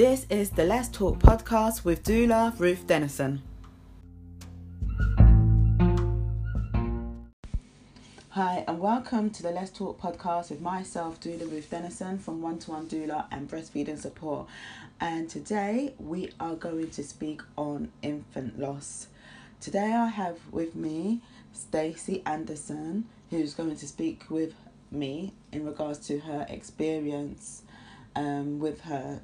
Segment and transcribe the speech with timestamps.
[0.00, 3.42] This is the Let's Talk podcast with doula Ruth Dennison.
[8.30, 12.58] Hi, and welcome to the Let's Talk podcast with myself, doula Ruth Dennison from One
[12.60, 14.46] to One Doula and Breastfeeding Support.
[15.02, 19.08] And today we are going to speak on infant loss.
[19.60, 21.20] Today I have with me
[21.52, 24.54] Stacey Anderson, who's going to speak with
[24.90, 27.64] me in regards to her experience
[28.16, 29.20] um, with her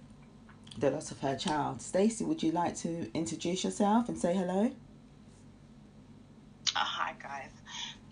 [0.79, 1.80] the loss of her child.
[1.80, 4.71] Stacey, would you like to introduce yourself and say hello?
[6.75, 7.51] Uh, hi guys.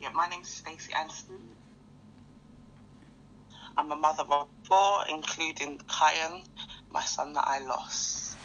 [0.01, 1.39] Yeah, my name is Stacey Anderson.
[3.77, 6.43] I'm a mother of four, including Kyan,
[6.91, 8.37] my son that I lost.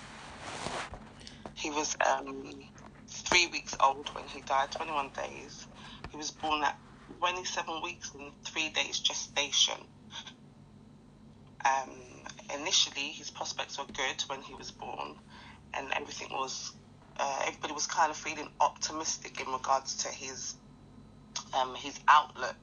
[1.54, 2.52] He was um,
[3.08, 5.68] three weeks old when he died, 21 days.
[6.10, 6.78] He was born at
[7.20, 9.78] 27 weeks and three days gestation.
[11.66, 12.09] Um,
[12.54, 15.16] initially, his prospects were good when he was born,
[15.78, 16.74] and everything was,
[17.20, 20.56] uh, everybody was kind of feeling optimistic in regards to his,
[21.54, 22.58] um, his outlook.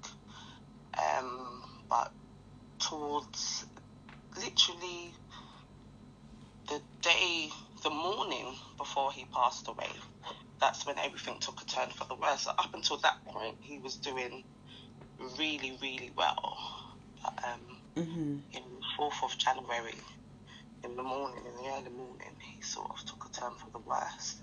[0.99, 2.11] Um, but
[2.81, 3.67] towards
[4.37, 5.15] literally
[6.69, 7.49] the day,
[7.85, 9.91] the morning before he passed away,
[10.61, 12.47] that's when everything took a turn for the worse.
[12.49, 14.45] Up until that point, he was doing
[15.39, 16.59] really, really well.
[17.47, 18.37] Um, Mm-hmm.
[18.53, 19.95] in the 4th of January,
[20.85, 23.79] in the morning, in the early morning, he sort of took a turn for the
[23.89, 24.43] worst,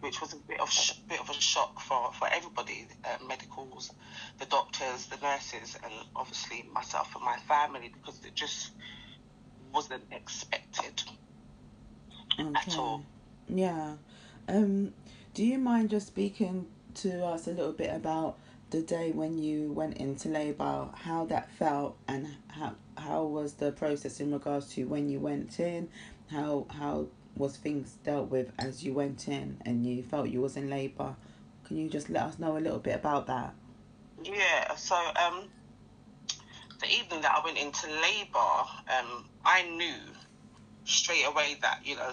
[0.00, 3.90] which was a bit of sh- bit of a shock for, for everybody, uh, medicals,
[4.38, 8.70] the doctors, the nurses, and obviously myself and my family, because it just
[9.72, 11.02] wasn't expected
[12.38, 13.02] at all.
[13.48, 13.94] Yeah.
[14.48, 14.92] Um,
[15.34, 18.38] do you mind just speaking to us a little bit about
[18.76, 23.72] the day when you went into labour, how that felt, and how how was the
[23.72, 25.88] process in regards to when you went in,
[26.30, 27.06] how how
[27.38, 31.16] was things dealt with as you went in and you felt you was in labour?
[31.66, 33.54] Can you just let us know a little bit about that?
[34.22, 35.44] Yeah, so um,
[36.78, 38.60] the evening that I went into labour,
[38.98, 40.00] um, I knew
[40.84, 42.12] straight away that you know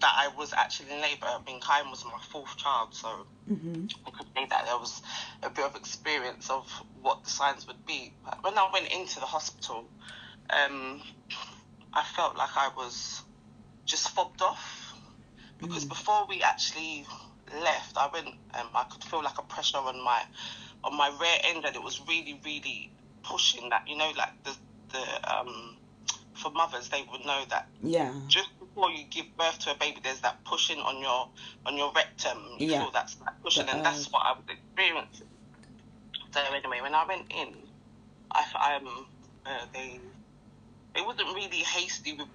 [0.00, 1.26] that I was actually in labour.
[1.26, 3.08] I mean, Kyan was my fourth child, so
[3.50, 3.84] Mm-hmm.
[4.06, 5.00] I could say that there was
[5.42, 6.66] a bit of experience of
[7.02, 8.12] what the signs would be.
[8.24, 9.90] But when I went into the hospital,
[10.50, 11.02] um,
[11.94, 13.22] I felt like I was
[13.86, 14.94] just fobbed off
[15.58, 15.88] because Mm.
[15.88, 17.06] before we actually
[17.62, 18.28] left, I went.
[18.54, 20.22] Um, I could feel like a pressure on my
[20.84, 22.92] on my rear end, and it was really, really
[23.22, 23.68] pushing.
[23.70, 24.56] That you know, like the
[24.92, 25.76] the um,
[26.34, 28.12] for mothers, they would know that Yeah.
[28.28, 31.28] just before you give birth to a baby, there's that pushing on your
[31.64, 32.38] on your rectum.
[32.58, 32.80] You Yeah.
[32.80, 34.12] feel that's that pushing, The and that's urge.
[34.12, 35.28] what I was experiencing.
[36.32, 37.54] So anyway, when I went in,
[38.32, 39.06] I um
[39.46, 40.00] uh, they
[40.94, 42.28] they wasn't really hasty with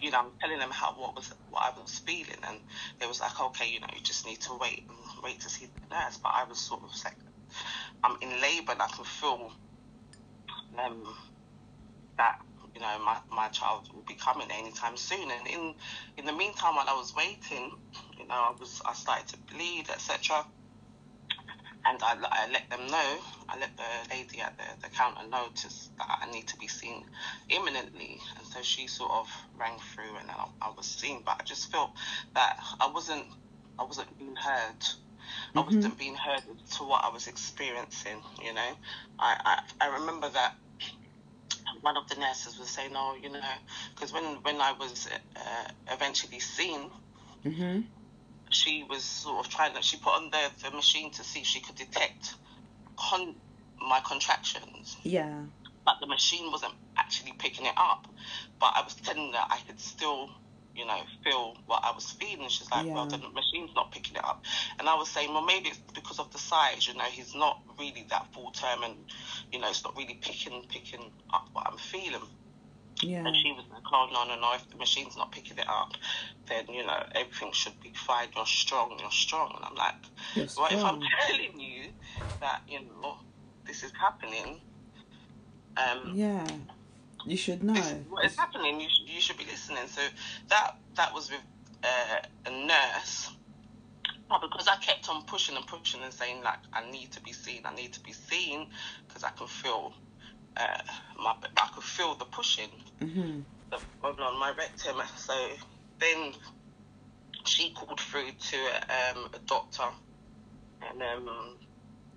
[0.00, 2.60] you know I'm telling them how what was what I was feeling, and
[2.98, 5.66] they was like, okay, you know, you just need to wait and wait to see
[5.66, 6.18] the nurse.
[6.22, 7.18] But I was sort of like,
[8.02, 9.52] I'm in labour and I can feel
[10.78, 11.14] um
[12.16, 12.36] that
[12.74, 15.30] you know my, my child will be coming anytime soon.
[15.30, 15.74] And in
[16.18, 17.72] in the meantime while I was waiting
[18.18, 20.44] you know I was I started to bleed etc
[21.86, 23.18] and I, I let them know
[23.48, 27.04] I let the lady at the, the counter know that I need to be seen
[27.50, 28.18] imminently.
[28.38, 31.22] And so she sort of rang through and I, I was seen.
[31.26, 31.90] But I just felt
[32.34, 33.26] that I wasn't
[33.78, 34.80] I wasn't being heard.
[35.56, 35.74] I Mhm.
[35.76, 36.42] wasn't being heard
[36.78, 38.72] to what I was experiencing you know.
[39.18, 40.52] I, I, I remember that
[41.84, 43.40] one of the nurses was saying, "Oh, you know,
[43.94, 45.06] because when when I was
[45.36, 46.90] uh, eventually seen,
[47.44, 47.80] Mm-hmm.
[48.50, 49.82] she was sort of trying to.
[49.82, 52.34] She put on the, the machine to see if she could detect
[52.96, 53.34] con-
[53.86, 55.42] my contractions, Yeah.
[55.84, 58.06] but the machine wasn't actually picking it up.
[58.58, 60.30] But I was telling her I could still,
[60.76, 62.48] you know, feel what I was feeling.
[62.48, 64.42] She's like, "Well, the machine's not picking it up,"
[64.78, 66.86] and I was saying, "Well, maybe it's because of the size.
[66.86, 68.94] You know, he's not really that full term, and
[69.52, 72.28] you know, it's not really picking picking up what I'm feeling."
[73.02, 73.26] Yeah.
[73.26, 75.92] And she was like, oh, no, no, no, if the machine's not picking it up,
[76.48, 78.28] then, you know, everything should be fine.
[78.34, 79.52] You're strong, you're strong.
[79.56, 79.94] And I'm like,
[80.34, 81.90] You're well, if I'm telling you
[82.40, 83.16] that, you know,
[83.66, 84.60] this is happening,
[85.76, 86.46] um, Yeah.
[87.26, 87.74] You should know.
[87.74, 89.86] this, what is happening, you, sh- you should be listening.
[89.88, 90.02] So
[90.50, 91.42] that that was with
[91.84, 93.30] uh, a nurse.
[94.30, 97.32] But because I kept on pushing and pushing and saying, like, I need to be
[97.32, 98.66] seen, I need to be seen,
[99.08, 99.92] because I can feel
[100.58, 100.66] uh,
[101.22, 102.70] my, I could feel the pushing
[103.02, 103.40] Mm-hmm.
[103.70, 103.78] the
[104.08, 104.96] on my rectum.
[105.16, 105.34] So
[106.00, 106.32] then
[107.46, 108.56] she called through to
[109.16, 109.84] um, a doctor,
[110.90, 111.58] and um,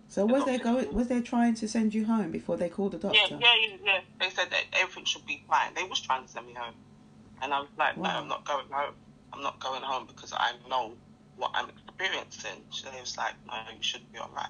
[0.10, 0.94] So was they going?
[0.94, 3.20] Was they trying to send you home before they called the doctor?
[3.30, 5.74] yeah, yeah, yeah, they said that everything should be fine.
[5.76, 6.74] They was trying to send me home.
[7.42, 8.96] And I was like, no, I'm not going home.
[9.34, 10.94] I'm not going home because I know
[11.36, 12.64] what I'm experiencing.
[12.72, 14.50] So they was like, no, you should be all right.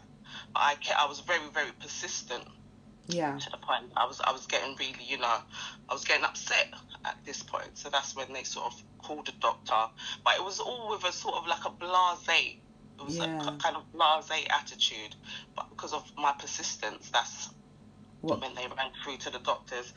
[0.53, 2.43] But I, kept, I was very, very persistent
[3.07, 3.37] Yeah.
[3.37, 5.37] to the point I was I was getting really, you know,
[5.89, 6.67] I was getting upset
[7.03, 7.71] at this point.
[7.73, 9.91] So that's when they sort of called the doctor.
[10.23, 12.57] But it was all with a sort of like a blasé.
[12.99, 13.47] It was Yeah.
[13.47, 15.15] a kind of blasé attitude.
[15.55, 17.49] But because of my persistence, that's
[18.21, 19.93] What when they ran through to the doctors.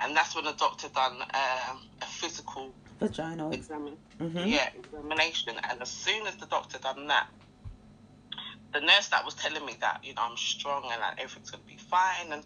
[0.00, 3.52] And that's when the doctor done um, a physical vaginal?
[3.52, 4.48] examination Mm-hmm.
[4.48, 5.54] yeah, examination.
[5.70, 7.26] And as soon as the doctor done that,
[8.72, 11.62] the nurse that was telling me that, you know, I'm strong and that everything's going
[11.62, 12.44] to be fine and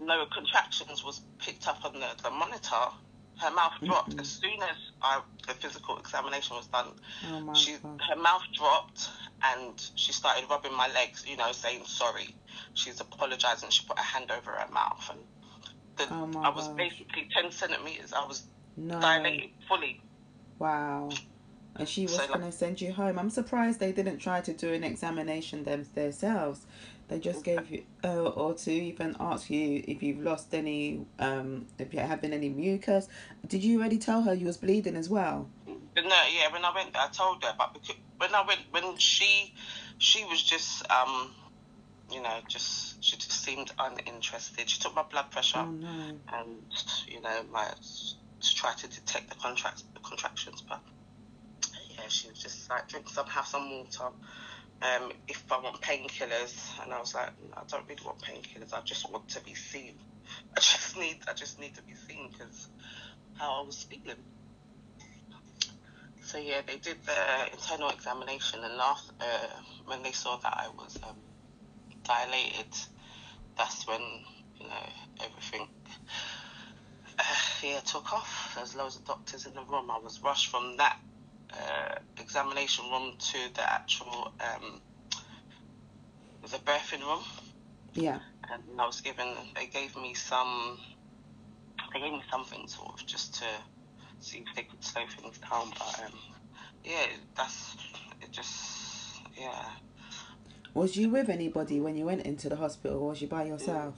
[0.00, 2.92] no contractions was picked up on the, the monitor.
[3.40, 3.86] Her mouth mm-hmm.
[3.86, 4.20] dropped Mm-mm.
[4.20, 6.88] as soon as I, the physical examination was done.
[7.24, 8.00] Oh She, god.
[8.08, 9.08] her mouth dropped
[9.42, 12.36] and she started rubbing my legs, you know, saying sorry.
[12.74, 13.70] She's apologizing.
[13.70, 15.20] She put her hand over her mouth and
[15.96, 16.76] the, Oh I was gosh.
[16.76, 18.12] basically 10 centimeters.
[18.12, 19.00] I was No.
[19.00, 20.04] dilated fully.
[20.58, 21.10] Wow.
[21.78, 23.18] And she was So, going to send you home.
[23.18, 26.66] I'm surprised they didn't try to do an examination them themselves.
[27.08, 31.66] They just gave you, uh, or to even ask you if you've lost any, um,
[31.78, 33.08] if you're having any mucus.
[33.46, 35.48] Did you already tell her you was bleeding as well?
[35.66, 38.96] No, yeah, when I went there, I told her, but because, when I went, when
[38.98, 39.54] she,
[39.96, 41.30] she was just, um,
[42.12, 44.68] you know, just, she just seemed uninterested.
[44.68, 46.12] She took my blood pressure Oh no.
[46.34, 46.48] and,
[47.08, 47.68] you know, my,
[48.40, 50.80] to try to detect the contracts, the contractions, but
[51.98, 54.14] yeah, she was just like, drink some, have some water.
[54.80, 58.72] Um, if I want painkillers, and I was like, I don't really want painkillers.
[58.72, 59.94] I just want to be seen.
[60.56, 62.68] I just need, I just need to be seen because
[63.34, 64.18] how I was feeling.
[66.22, 70.68] So yeah, they did the internal examination, and after uh, when they saw that I
[70.76, 71.16] was um,
[72.04, 72.66] dilated,
[73.56, 74.02] that's when
[74.60, 75.66] you know everything.
[77.18, 77.22] Uh,
[77.62, 78.52] yeah, took off.
[78.54, 79.90] There's loads of doctors in the room.
[79.90, 80.98] I was rushed from that
[81.52, 84.80] uh, examination room to the actual um,
[86.42, 87.22] the birthing room,
[87.94, 88.20] Yeah.
[88.50, 89.28] and I was given.
[89.54, 90.78] They gave me some.
[91.92, 93.44] They gave me something sort of just to
[94.20, 95.70] see if they could slow things down.
[95.78, 96.18] But um,
[96.84, 97.06] yeah,
[97.36, 97.76] that's
[98.22, 98.30] it.
[98.30, 99.64] Just yeah.
[100.74, 103.94] Was you with anybody when you went into the hospital, or was you by yourself?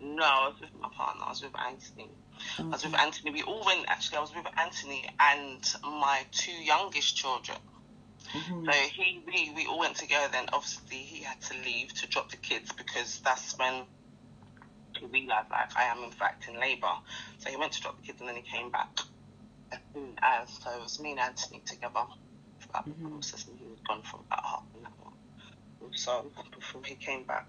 [0.00, 1.22] No, I was with my partner.
[1.24, 2.10] I was with Anthony.
[2.58, 3.32] I was with Anthony.
[3.32, 3.86] We all went.
[3.88, 7.58] Actually, I was with Anthony and my two youngest children.
[8.32, 8.64] Mhm.
[8.66, 10.28] So he, we, we all went together.
[10.32, 13.84] Then obviously he had to leave to drop the kids because that's when
[14.98, 16.92] he realised like I am in fact in labour.
[17.38, 18.88] So he went to drop the kids and then he came back.
[19.72, 22.04] As soon so it was me and Anthony together.
[22.58, 23.10] For that Mhm.
[23.10, 25.12] process, and he was gone for about half an hour.
[25.94, 27.46] So before he came back.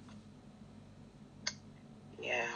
[2.19, 2.47] Yeah.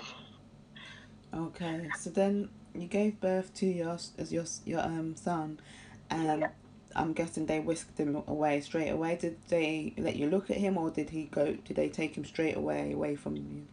[1.34, 1.92] Okay.
[1.96, 5.60] So then you gave birth to your as your your um son,
[6.10, 6.50] and Yeah.
[6.96, 9.16] I'm guessing they whisked him away straight away.
[9.16, 11.54] Did they let you look at him, or did he go?
[11.54, 13.68] Did they take him straight away away from you?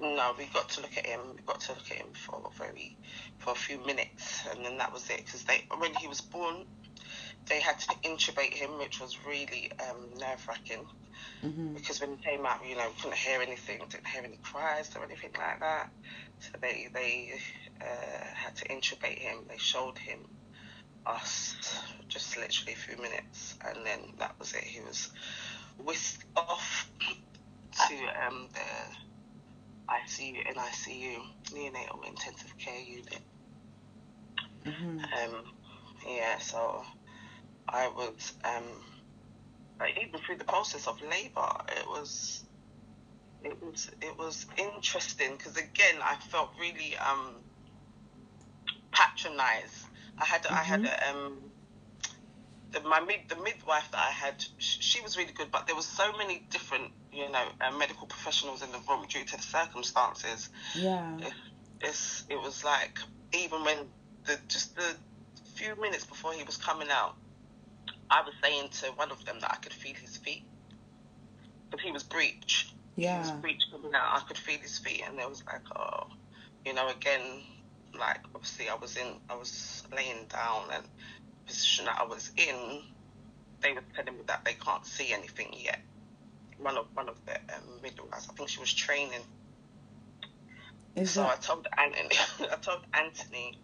[0.00, 1.20] No, we got to look at him.
[1.34, 2.96] We got to look at him for a very,
[3.38, 5.24] for a few minutes, and then that was it.
[5.24, 6.66] Because they, when he was born,
[7.46, 10.86] they had to intubate him, which was really um, nerve wracking.
[11.42, 11.74] Mhm.
[11.74, 14.90] Because when he came out, you know, we couldn't hear anything, didn't hear any cries
[14.96, 15.88] or anything like that.
[16.40, 17.30] So they they
[17.80, 19.46] uh, had to intubate him.
[19.48, 20.20] They showed him
[21.06, 21.54] us
[22.08, 24.64] just literally a few minutes, and then that was it.
[24.64, 25.08] He was
[25.78, 26.90] whisked off
[27.88, 27.94] to
[28.26, 29.14] um, the
[29.94, 31.18] ICU, NICU,
[31.52, 33.20] neonatal intensive care unit.
[34.66, 35.12] Mhm.
[35.12, 35.42] Um,
[36.06, 36.84] yeah, so
[37.68, 38.82] I was, um,
[39.80, 42.44] like, even through the process of labour, it was,
[43.42, 47.36] it was, it was interesting because again, I felt really um,
[48.92, 49.86] patronised.
[50.18, 51.38] I had, I had a, um,
[52.72, 55.76] the, my mid, the midwife that I had, sh- she was really good, but there
[55.76, 59.42] was so many different, you know, uh, medical professionals in the room due to the
[59.42, 61.18] circumstances Yeah.
[61.80, 62.98] it's it was like
[63.32, 63.78] even when
[64.26, 64.96] the just the
[65.54, 67.16] few minutes before he was coming out,
[68.10, 70.44] I was saying to one of them that I could feel his feet,
[71.70, 72.74] but he was breech.
[73.12, 73.40] He was Yeah.
[73.40, 74.16] breech coming out.
[74.16, 76.08] I could feel his feet, and it was like, oh,
[76.66, 77.42] you know, again,
[77.98, 82.32] like obviously I was in, I was laying down, and the position that I was
[82.36, 82.82] in,
[83.62, 85.80] they were telling me that they can't see anything yet.
[86.58, 89.20] One of one of the um, midwives, I think she was training
[90.96, 92.16] Is so I told Anthony,
[92.52, 93.60] I told Anthony,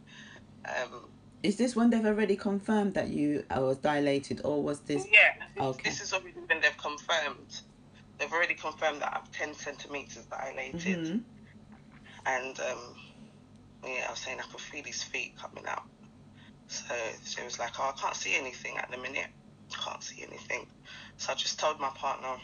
[0.69, 1.12] um,
[1.43, 5.07] is this when they've already confirmed that you uh, was dilated, or was this?
[5.13, 5.91] yeah, this, Okay.
[5.91, 7.63] this is already when they've confirmed.
[8.19, 11.25] They've already confirmed that I'm 10 centimeters dilated, Mhm.
[12.27, 12.97] and um,
[13.85, 15.85] yeah, I was saying I could feel his feet coming out,
[16.69, 16.95] So
[17.25, 19.29] she was like, "Oh, I can't see anything at the minute.
[19.85, 20.67] Can't see anything."
[21.19, 22.37] So I just told my partner,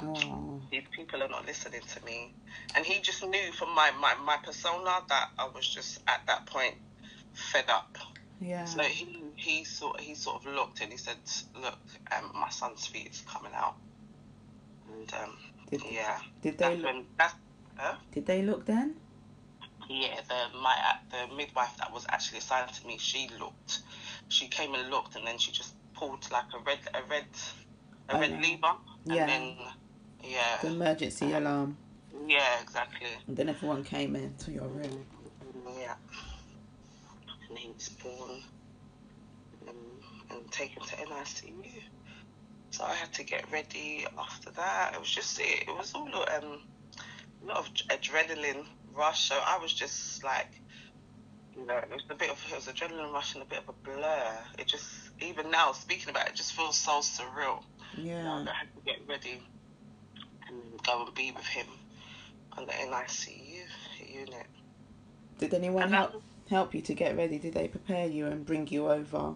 [0.00, 0.62] Oh.
[0.70, 2.34] "These people are not listening to me,"
[2.76, 6.46] and he just knew from my my, my persona that I was just at that
[6.46, 6.76] point
[7.34, 7.96] fed up.
[8.40, 8.64] Yeah.
[8.64, 11.16] So he he sort he sort of looked and he said,
[11.60, 11.78] "Look,
[12.16, 13.76] um, my son's feet is coming out,"
[14.92, 15.36] and um,
[15.70, 17.34] Did, yeah, did they look, when that's
[17.76, 17.96] huh?
[18.12, 18.94] did they look then?
[19.88, 20.74] yeah the my
[21.10, 22.96] the midwife that was actually assigned to me.
[22.98, 23.80] She looked,
[24.28, 27.26] she came and looked, and then she just pulled like a red a red
[28.08, 28.36] a Oh, red no.
[28.38, 28.72] lever,
[29.10, 29.26] and Yeah.
[29.26, 29.56] then
[30.22, 31.76] yeah The emergency alarm.
[32.26, 35.06] yeah exactly And then everyone came into your room.
[35.78, 35.94] yeah,
[37.54, 38.42] was born
[39.68, 39.76] and,
[40.30, 41.82] and taken to NICU.
[42.70, 44.94] So I had to get ready after that.
[44.94, 46.60] It was just it, it was all um,
[47.42, 49.28] a lot of adrenaline rush.
[49.28, 50.60] So I was just like,
[51.56, 53.68] you know, it was a bit of it was adrenaline rush and a bit of
[53.68, 54.38] a blur.
[54.58, 54.86] It just
[55.20, 57.62] even now speaking about it, it just feels so surreal.
[57.96, 58.44] Yeah.
[58.48, 59.40] I had to get ready
[60.48, 61.66] and go and be with him
[62.52, 63.66] on the NICU
[64.12, 64.46] unit.
[65.38, 67.38] Did anyone And help help you to get ready?
[67.38, 69.34] Did they prepare you and bring you over?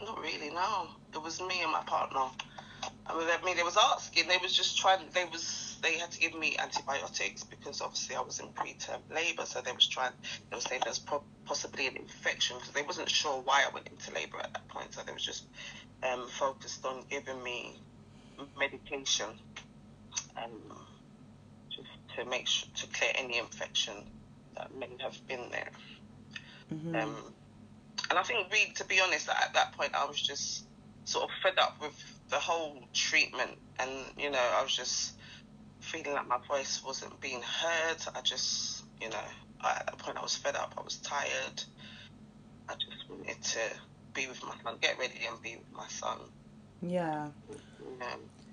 [0.00, 0.88] Not really, no.
[1.12, 2.20] It was me and my partner.
[3.06, 4.28] I mean, I mean, they was asking.
[4.28, 5.00] They was just trying.
[5.12, 5.78] They was.
[5.82, 9.46] They had to give me antibiotics because obviously I was in preterm labour.
[9.46, 10.12] So they was trying.
[10.50, 13.88] They were saying there's po- possibly an infection because they wasn't sure why I went
[13.88, 14.94] into labour at that point.
[14.94, 15.44] So they was just
[16.02, 17.78] um, focused on giving me
[18.58, 19.26] medication,
[20.36, 20.78] um,
[21.70, 23.94] just to make sure to clear any infection
[24.58, 25.70] that may have been there.
[26.70, 27.16] hmm Um,
[28.10, 30.64] and I think, really, to be honest, at that point, I was just
[31.04, 31.94] sort of fed up with
[32.30, 35.14] the whole treatment, and you know, I was just
[35.80, 37.98] feeling like my voice wasn't being heard.
[38.14, 39.16] I just, you know,
[39.64, 40.74] at that point, I was fed up.
[40.78, 41.62] I was tired.
[42.68, 43.60] I just wanted to
[44.14, 46.18] be with my son, get ready, and be with my son.
[46.82, 47.28] yeah.
[48.00, 48.06] Know.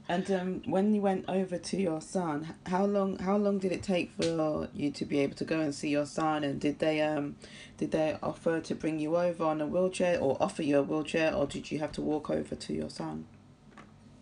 [0.08, 3.82] And um, when you went over to your son, how long how long did it
[3.82, 6.44] take for you to be able to go and see your son?
[6.44, 7.38] And did they um
[7.78, 11.34] did they offer to bring you over on a wheelchair or offer you a wheelchair,
[11.34, 13.26] or did you have to walk over to your son?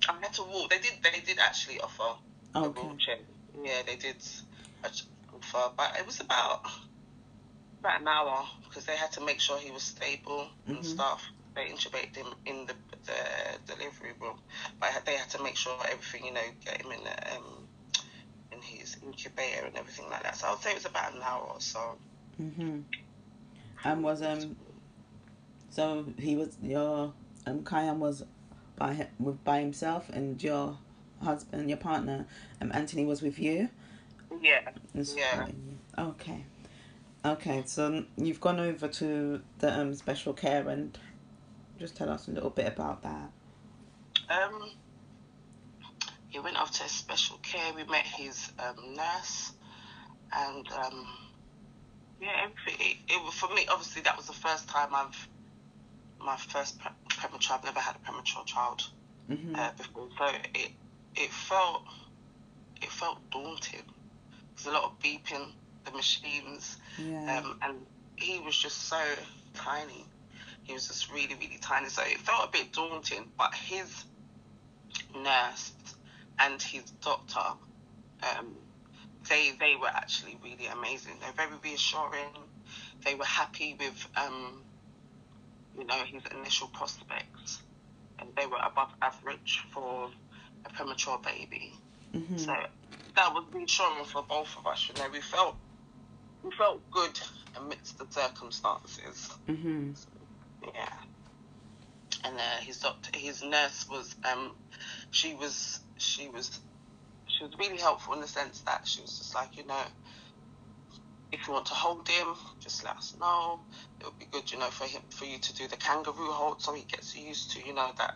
[0.08, 0.70] I had to walk.
[0.70, 0.94] They did.
[1.04, 2.18] They did actually offer
[2.56, 3.18] a wheelchair.
[3.62, 4.24] Yeah, they did
[4.86, 6.66] offer, but it was about
[7.82, 10.86] about an hour because they had to make sure he was stable and Mhm.
[10.86, 11.30] stuff.
[11.56, 12.74] They intubated him in the
[13.06, 14.38] the delivery room,
[14.80, 17.68] but they had to make sure everything, you know, get him in the, um
[18.52, 20.36] in his incubator and everything like that.
[20.36, 21.98] So I would say it was about an hour or so.
[22.42, 22.84] Mhm.
[23.84, 24.56] And was um
[25.70, 27.14] so he was your
[27.46, 28.24] um Kyan was
[28.76, 30.78] by hi- with by himself and your
[31.22, 32.26] husband your partner
[32.62, 33.70] um Anthony was with you.
[34.42, 34.62] Yeah,
[34.96, 35.36] It's Yeah.
[35.38, 35.80] fine.
[35.98, 36.46] Okay.
[37.26, 40.98] Okay, so you've gone over to the um special care and
[41.80, 43.32] just tell us a little bit about that.
[44.30, 44.72] Um,
[46.30, 47.74] he went off to special care.
[47.74, 49.54] We met his um, nurse,
[50.36, 51.08] and um,
[52.22, 52.88] yeah, everything.
[52.88, 53.68] It, it for me.
[53.70, 55.28] Obviously, that was the first time I've
[56.20, 57.58] my first pre- premature.
[57.58, 58.90] I've never had a premature child
[59.30, 59.58] Mhm.
[59.58, 60.26] uh, before, so
[60.56, 60.72] it
[61.16, 61.84] it felt
[62.82, 63.84] it felt daunting.
[64.56, 65.52] There's a lot of beeping,
[65.86, 67.40] the machines, yeah.
[67.40, 69.02] um, and he was just so
[69.54, 70.06] tiny.
[70.64, 71.90] He was just really, really tiny.
[71.90, 73.26] So it felt a bit daunting.
[73.38, 74.06] But his
[75.16, 75.74] nurse
[76.40, 77.40] and his doctor,
[78.24, 78.56] um,
[79.30, 81.14] they they were actually really amazing.
[81.22, 82.34] They're very reassuring.
[83.06, 84.64] They were happy with, um,
[85.78, 87.62] you know, his initial prospects,
[88.20, 90.10] and they were above average for
[90.66, 91.74] a premature baby.
[92.14, 92.40] Mhm.
[92.40, 92.54] So
[93.16, 94.88] that was reassuring for both of us.
[94.90, 95.58] You know, we felt
[96.44, 97.20] we felt good
[97.58, 99.32] amidst the circumstances.
[99.48, 99.98] Mhm.
[100.64, 100.90] Yeah.
[102.26, 104.52] And uh, his doctor, his nurse was, um,
[105.12, 106.60] she was, she was,
[107.28, 109.82] she was really helpful in the sense that she was just like, you know,
[111.32, 112.28] if you want to hold him,
[112.62, 113.60] just let us know.
[114.00, 116.62] It would be good, you know, for him, for you to do the kangaroo hold,
[116.62, 118.14] so he gets used to, you know, that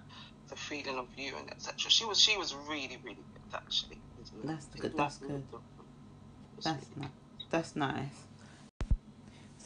[0.49, 1.73] the feeling of you and etc.
[1.89, 4.01] She was, she was really, really good actually.
[4.45, 5.43] That's good, that's good.
[6.63, 7.09] That's nice.
[7.49, 8.26] That's nice.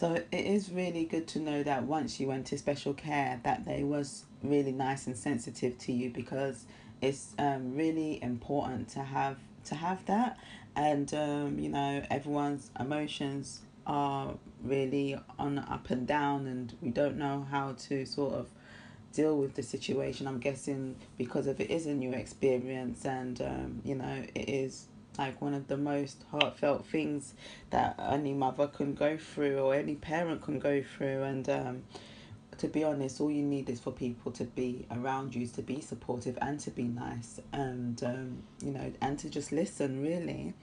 [0.02, 3.66] So it is really good to know that once you went to special care, that
[3.66, 6.66] they was really nice and sensitive to you because
[7.04, 10.40] it's um, really important to have to have that,
[10.76, 17.18] and um, you know everyone's emotions are really on up and down, and we don't
[17.18, 18.48] know how to sort of
[19.14, 20.26] deal with the situation.
[20.26, 24.88] I'm guessing because of it is a new experience, and um, you know it is
[25.18, 27.34] like one of the most heartfelt things
[27.70, 31.24] that any mother can go through or any parent can go through.
[31.24, 31.84] And um
[32.58, 35.82] to be honest all you need is for people to be around you to be
[35.82, 37.40] supportive and to be nice.
[37.52, 40.54] And um you know and to just listen really.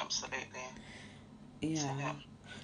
[0.00, 0.60] Absolutely.
[1.60, 1.94] yeah.
[1.98, 2.12] Yeah.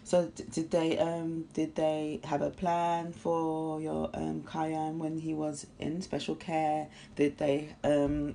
[0.04, 5.18] so d- did they um did they have a plan for your um Kyan when
[5.18, 6.88] he was in special care?
[7.14, 8.32] Did they um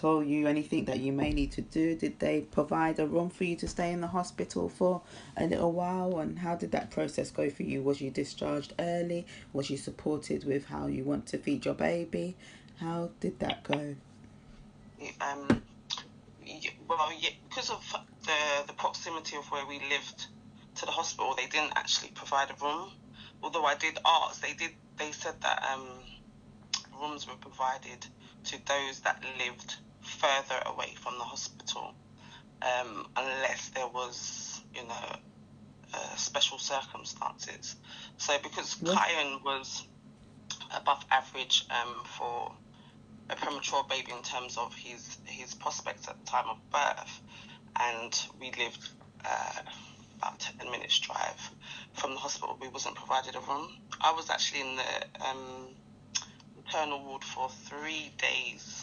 [0.00, 1.94] tell you anything that you may need to do?
[1.94, 5.02] Did they provide a room for you to stay in the hospital for
[5.36, 6.18] a little while?
[6.18, 7.82] And how did that process go for you?
[7.82, 9.26] Was you discharged early?
[9.52, 12.36] Was you supported with how you want to feed your baby?
[12.78, 13.96] How did that go?
[15.20, 15.62] Um,
[16.88, 17.84] well, yeah, because of
[18.24, 20.26] the the proximity of where we lived
[20.76, 22.90] to the hospital, they didn't actually provide a room.
[23.42, 24.70] Although I did ask, they did.
[24.96, 25.86] They said that um,
[27.00, 28.06] rooms were provided
[28.44, 29.76] to those that lived
[30.20, 31.94] further away from the hospital,
[32.62, 35.16] um, unless there was, you know,
[35.94, 37.76] uh, special circumstances.
[38.18, 38.94] So because Yeah.
[38.94, 39.84] Kyan was
[40.76, 42.52] above average um, for
[43.30, 47.22] a premature baby in terms of his his prospects at the time of birth,
[47.78, 48.88] and we lived
[49.24, 49.62] uh,
[50.18, 51.50] about ten minutes drive
[51.94, 52.56] from the hospital.
[52.60, 53.68] We wasn't provided a room.
[54.00, 55.68] I was actually in the um,
[56.56, 58.79] maternal ward for three days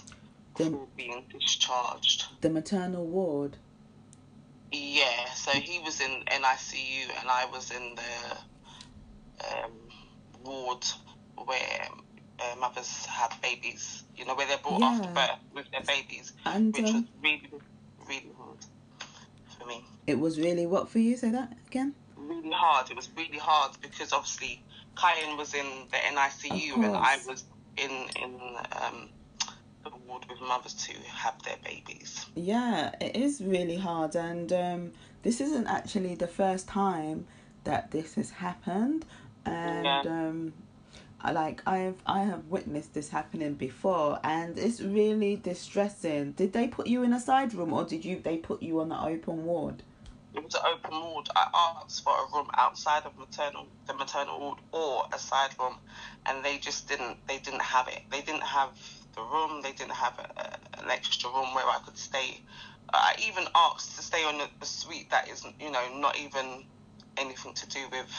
[0.58, 2.26] Before being discharged.
[2.42, 3.58] the maternal ward
[4.72, 8.38] Yeah, so he was in NICU and I was in the
[9.48, 9.72] um,
[10.44, 10.86] ward
[11.46, 11.88] where
[12.40, 14.88] uh, mothers have babies, you know, where they're brought Yeah.
[14.90, 17.50] after birth with their babies, and which was um, really,
[18.08, 18.58] really hard
[19.60, 19.84] for me.
[20.08, 22.90] it was really what for you say that again Really hard.
[22.90, 24.64] It was really hard because obviously
[24.96, 27.44] Kyan was in the NICU and I was
[27.78, 28.40] in in
[28.82, 29.10] um,
[29.90, 32.26] the ward with mothers to have their babies.
[32.36, 34.92] Yeah, it is really hard, and um,
[35.24, 37.28] this isn't actually the first time
[37.64, 39.06] that this has happened,
[39.46, 40.02] and Yeah.
[40.06, 40.54] um,
[41.22, 46.34] I like I've I have witnessed this happening before, and it's really distressing.
[46.34, 48.90] Did they put you in a side room, or did you they put you on
[48.90, 49.84] the open ward?
[50.38, 51.28] it was an open ward.
[51.36, 51.48] I
[51.84, 55.76] asked for a room outside of maternal the maternal ward or a side room,
[56.26, 57.26] and they just didn't.
[57.28, 58.04] They didn't have it.
[58.12, 58.70] They didn't have
[59.18, 59.62] the room.
[59.62, 62.42] They didn't have a, an extra room where I could stay.
[62.94, 66.64] I even asked to stay on a, a suite that is, you know, not even
[67.18, 68.12] anything to do with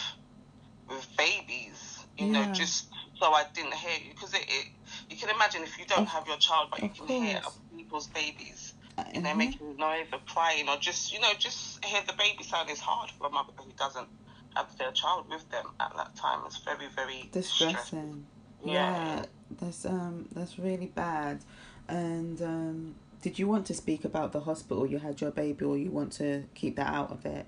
[0.90, 2.04] with babies.
[2.18, 2.46] You Yeah.
[2.46, 2.88] know, just
[3.20, 4.66] so I didn't hear you because it, it.
[5.08, 7.40] You can imagine if you don't have your child, but you can hear
[7.76, 8.74] people's babies
[9.14, 9.38] you know, Mhm.
[9.38, 13.11] making noise or crying or just, you know, just hear the baby sound is hard
[13.11, 14.08] for a mother who doesn't
[14.54, 16.40] have their child with them at that time.
[16.46, 17.40] It's very, very stressful.
[17.40, 18.26] distressing.
[18.64, 18.72] Yeah.
[18.72, 19.24] Yeah,
[19.61, 21.40] that's um that's really bad.
[21.88, 25.76] And um, did you want to speak about the hospital you had your baby, or
[25.78, 27.46] you want to keep that out of it?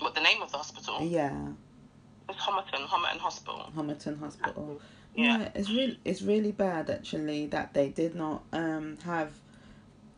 [0.00, 1.00] What the name of the hospital?
[1.02, 1.48] Yeah,
[2.28, 3.72] It's Homerton, Homerton Hospital.
[3.76, 4.80] Homerton Hospital.
[5.14, 5.38] Yeah.
[5.38, 9.32] Yeah, it's really it's really bad actually that they did not um have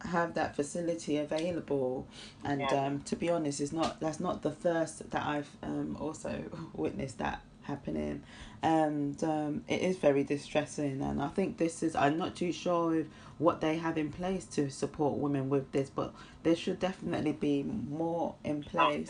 [0.03, 2.07] have that facility available
[2.45, 2.87] and Yeah.
[2.87, 7.19] um to be honest it's not that's not the first that I've um also witnessed
[7.19, 8.23] that happening.
[8.63, 13.05] And um it is very distressing and I think this is I'm not too sure
[13.39, 17.63] what they have in place to support women with this but there should definitely be
[17.63, 19.09] more in place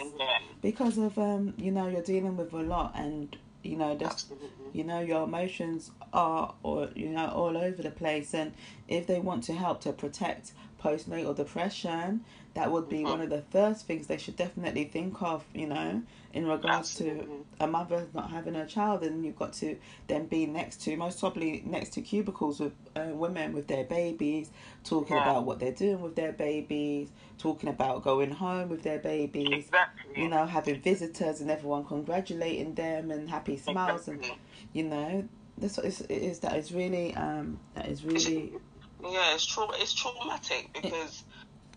[0.62, 4.48] because of um you know you're dealing with a lot and you know that's Absolutely.
[4.72, 8.34] you know your emotions are or you know all over the place.
[8.34, 8.52] And
[8.88, 13.42] if they want to help to protect postnatal depression that would be one of the
[13.50, 18.30] first things they should definitely think of you know in regards to a mother not
[18.30, 19.76] having a child and you've got to
[20.08, 24.50] then be next to most probably next to cubicles with uh, women with their babies
[24.84, 25.22] talking Yeah.
[25.22, 30.22] about what they're doing with their babies talking about going home with their babies Exactly.
[30.22, 34.24] you know having visitors and everyone congratulating them and happy smiles and
[34.72, 38.52] you know that's what it's, it is that is really um that is really
[39.02, 41.24] Yeah, it's trau- It's traumatic because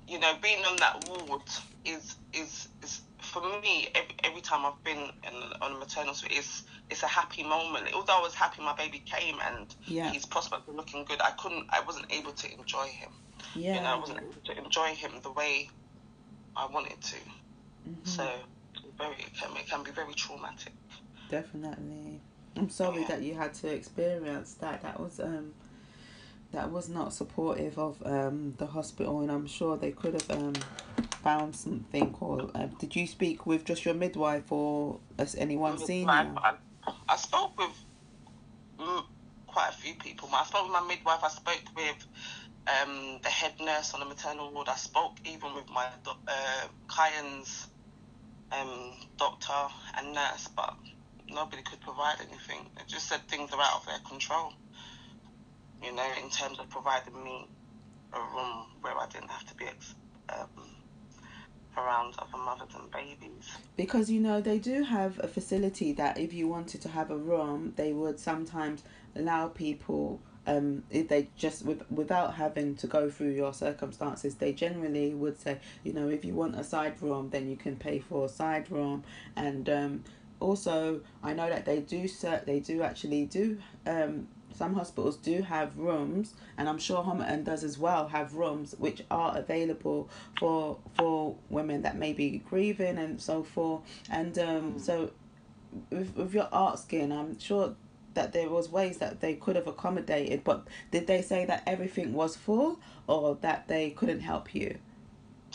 [0.07, 1.41] you know being on that ward
[1.85, 6.33] is is is for me every, every time I've been in, on a maternal suite
[6.35, 7.87] it's it's a happy moment.
[7.93, 11.31] Although I was happy my baby came and yeah his prospects were looking good, I
[11.31, 11.65] couldn't.
[11.69, 13.09] I wasn't able to enjoy him.
[13.55, 15.69] yeah You know, I wasn't able to enjoy him the way
[16.55, 17.15] I wanted to.
[17.87, 18.27] mhm, So
[18.97, 20.73] very it can, it can be very traumatic.
[21.29, 22.21] definitely
[22.57, 23.07] i'm sorry Yeah.
[23.07, 25.53] that you had to experience that that was um
[26.53, 30.53] that was not supportive of um the hospital and i'm sure they could have um
[31.23, 36.33] found something or uh, did you speak with just your midwife or has anyone senior
[36.37, 36.55] I,
[36.87, 37.71] I, I spoke with
[38.79, 39.03] mm,
[39.47, 40.29] quite a few people.
[40.33, 41.23] I spoke with my midwife.
[41.23, 42.05] I spoke with
[42.67, 44.67] um, the head nurse on the maternal ward.
[44.67, 47.67] I spoke even with my uh, Kyan's
[48.51, 50.75] um, doctor and nurse, but
[51.29, 52.65] nobody could provide anything.
[52.75, 54.53] They just said things are out of their control.
[55.83, 57.47] You know, in terms of providing me
[58.13, 59.65] a room where I didn't have to be
[60.29, 60.47] um,
[61.77, 63.57] around other mothers and babies.
[63.75, 67.17] Because you know they do have a facility that if you wanted to have a
[67.17, 68.83] room, they would sometimes
[69.15, 74.51] allow people um, if they just with, without having to go through your circumstances, they
[74.51, 77.99] generally would say, you know, if you want a side room, then you can pay
[77.99, 79.03] for a side room,
[79.37, 80.03] and um,
[80.39, 82.07] also I know that they do
[82.45, 87.63] they do actually do um, some hospitals do have rooms, and I'm sure Homerton does
[87.63, 93.21] as well have rooms which are available for for women that may be grieving and
[93.21, 95.11] so forth, and um, so
[95.89, 97.75] with, with your ART skin, I'm sure
[98.13, 102.13] that there was ways that they could have accommodated, but did they say that everything
[102.13, 104.77] was full or that they couldn't help you?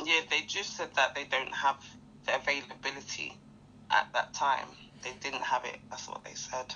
[0.05, 1.85] Yeah, they just said that they don't have
[2.27, 3.37] the availability
[3.91, 4.67] at that time.
[5.03, 5.79] They didn't have it.
[5.91, 6.75] That's what they said.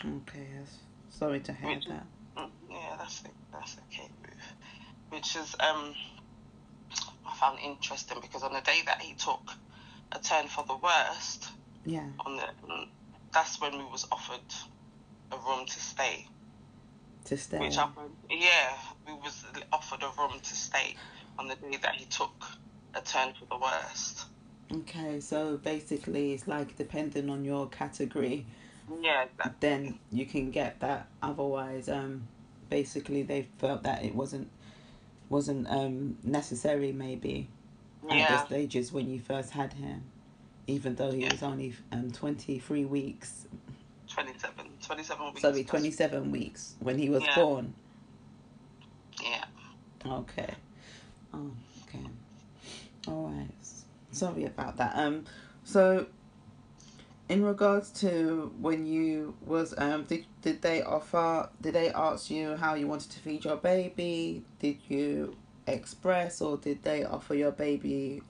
[0.00, 0.78] Mm, okay, yes.
[1.10, 2.06] Sorry to hear Which, that.
[2.36, 4.08] Mm, yeah, that's that's okay.
[5.10, 5.94] Which is um,
[7.26, 9.52] I found interesting because on the day that he took
[10.12, 11.48] a turn for the worst,
[11.84, 12.86] yeah, on the
[13.32, 14.40] that's when we was offered
[15.32, 16.26] a room to stay.
[17.26, 17.58] To stay.
[17.58, 17.88] Which I,
[18.30, 18.76] yeah,
[19.06, 20.96] we was offered a room to stay
[21.38, 22.44] on the day that he took
[22.94, 24.26] a turn for the worst.
[24.72, 28.46] Okay, so basically, it's like depending on your category.
[29.00, 29.24] Yeah.
[29.24, 29.52] Exactly.
[29.60, 31.06] Then you can get that.
[31.22, 32.28] Otherwise, um,
[32.70, 34.48] basically they felt that it wasn't
[35.28, 37.48] wasn't um necessary maybe
[38.06, 38.16] yeah.
[38.16, 40.02] at the stages when you first had him
[40.66, 41.32] even though he yeah.
[41.32, 43.46] was only um, 23 weeks.
[44.08, 45.40] 27, 27 weeks.
[45.40, 47.34] Sorry, 27 weeks when he was yeah.
[47.34, 47.74] born.
[49.22, 49.44] Yeah.
[50.06, 50.54] Okay.
[51.34, 51.50] Oh,
[51.88, 52.06] okay.
[53.08, 53.48] All right.
[54.12, 54.92] Sorry about that.
[54.96, 55.24] Um,
[55.64, 56.06] so
[57.32, 62.56] in regards to when you was um did did they offer did they ask you
[62.56, 67.52] how you wanted to feed your baby did you express or did they offer your
[67.52, 68.22] baby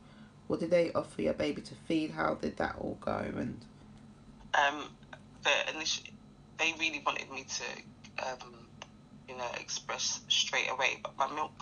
[0.52, 2.10] what did they offer your baby to feed?
[2.10, 3.16] How did that all go?
[3.16, 3.64] And
[4.52, 4.84] um,
[5.44, 6.04] the initial,
[6.58, 8.54] they really wanted me to, um,
[9.26, 11.00] you know, express straight away.
[11.02, 11.58] But my milk,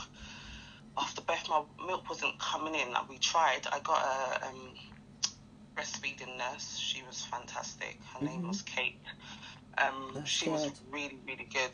[0.99, 2.91] after birth, my milk wasn't coming in.
[2.93, 3.61] Like we tried.
[3.71, 4.73] I got a um,
[5.77, 6.79] breastfeeding nurse.
[6.79, 7.99] She was fantastic.
[8.13, 8.27] Her mm-hmm.
[8.27, 9.01] name was Kate.
[9.79, 10.53] Um, she good.
[10.53, 11.71] was really, really good.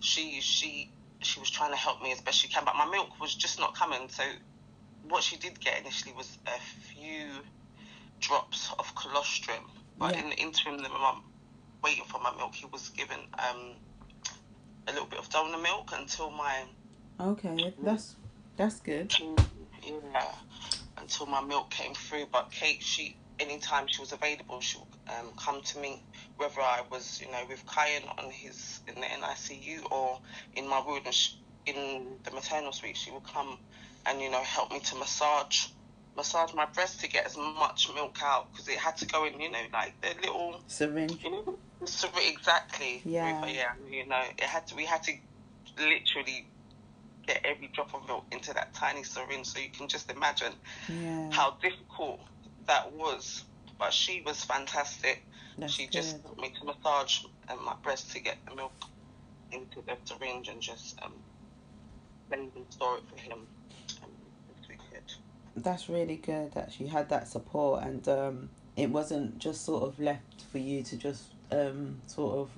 [0.00, 3.20] She she she was trying to help me as best she can, but my milk
[3.20, 4.08] was just not coming.
[4.08, 4.22] So
[5.08, 6.60] what she did get initially was a
[6.94, 7.28] few
[8.20, 9.64] drops of colostrum,
[9.98, 10.22] but yeah.
[10.22, 11.24] in the interim, the mum
[11.82, 13.72] waiting for my milk, he was given um,
[14.86, 16.64] a little bit of donor milk until my.
[17.20, 18.16] Okay, that's
[18.56, 19.14] that's good.
[19.84, 20.24] Yeah,
[20.98, 22.26] until my milk came through.
[22.32, 26.02] But Kate, she anytime she was available, she would um, come to me,
[26.36, 30.20] whether I was, you know, with Kyan on his in the NICU or
[30.54, 31.02] in my ward
[31.66, 32.96] in the maternal suite.
[32.96, 33.58] She would come
[34.06, 35.66] and you know help me to massage
[36.16, 39.40] massage my breast to get as much milk out because it had to go in
[39.40, 44.44] you know like the little syringe you know syringe exactly yeah yeah you know it
[44.44, 45.12] had to we had to
[45.78, 46.46] literally
[47.26, 50.52] get every drop of milk into that tiny syringe so you can just imagine
[50.88, 51.30] yeah.
[51.30, 52.20] how difficult
[52.66, 53.44] that was
[53.82, 55.24] but she was fantastic.
[55.58, 55.92] That's she good.
[55.92, 58.72] just helped me to massage um, my breast to get the milk
[59.50, 61.14] into the syringe and just um,
[62.30, 63.46] then store it for him.
[65.54, 69.98] That's really good that she had that support and um, it wasn't just sort of
[69.98, 72.50] left for you to just um, sort of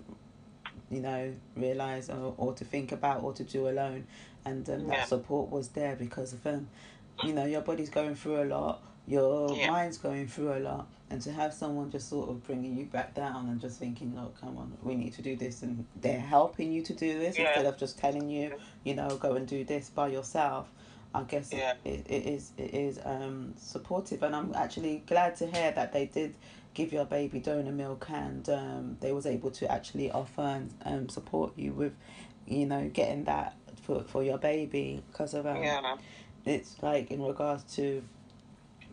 [0.90, 4.06] you know realize or, or to think about or to do alone.
[4.44, 4.98] And um, yeah.
[4.98, 6.68] that support was there because of um,
[7.24, 9.70] you know your body's going through a lot your yeah.
[9.70, 13.14] mind's going through a lot and to have someone just sort of bringing you back
[13.14, 16.72] down and just thinking look come on we need to do this and they're helping
[16.72, 17.48] you to do this yeah.
[17.48, 18.52] instead of just telling you
[18.84, 20.70] you know go and do this by yourself
[21.14, 21.74] I guess yeah.
[21.84, 26.06] it, it is it is um, supportive, and I'm actually glad to hear that they
[26.06, 26.34] did
[26.74, 31.08] give your baby donor milk, and um, they was able to actually offer and um,
[31.08, 31.92] support you with,
[32.48, 35.96] you know, getting that for for your baby because of um, yeah.
[36.44, 38.02] it's like in regards to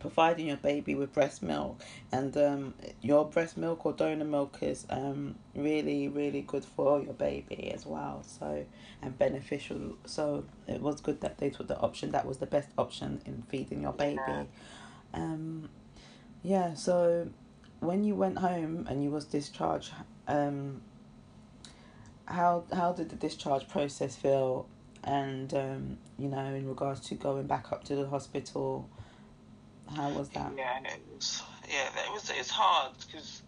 [0.01, 4.85] providing your baby with breast milk and um, your breast milk or donor milk is
[4.89, 8.65] um, really really good for your baby as well so
[9.01, 9.95] and beneficial.
[10.05, 13.43] So it was good that they took the option that was the best option in
[13.49, 14.19] feeding your baby.
[14.27, 14.43] Yeah.
[15.13, 15.69] um
[16.43, 17.27] yeah so
[17.79, 19.91] when you went home and you was discharged
[20.27, 20.81] um
[22.31, 24.67] how how did the discharge process feel?
[25.03, 28.89] And um, you know, in regards to going back up to the hospital,
[29.87, 30.51] how was that?
[30.57, 31.41] Yeah, it was.
[31.69, 32.29] Yeah, it was.
[32.33, 33.41] It's hard because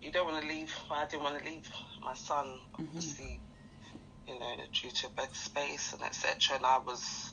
[0.00, 0.72] you don't want to leave.
[0.90, 1.68] I didn't want to leave
[2.02, 2.46] my son,
[2.78, 2.86] Mhm.
[2.88, 3.40] obviously,
[4.26, 6.56] you know, due to a bed space and etc.
[6.56, 7.32] And I was,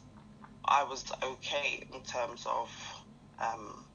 [0.66, 2.70] I was okay in terms of
[3.40, 3.86] um,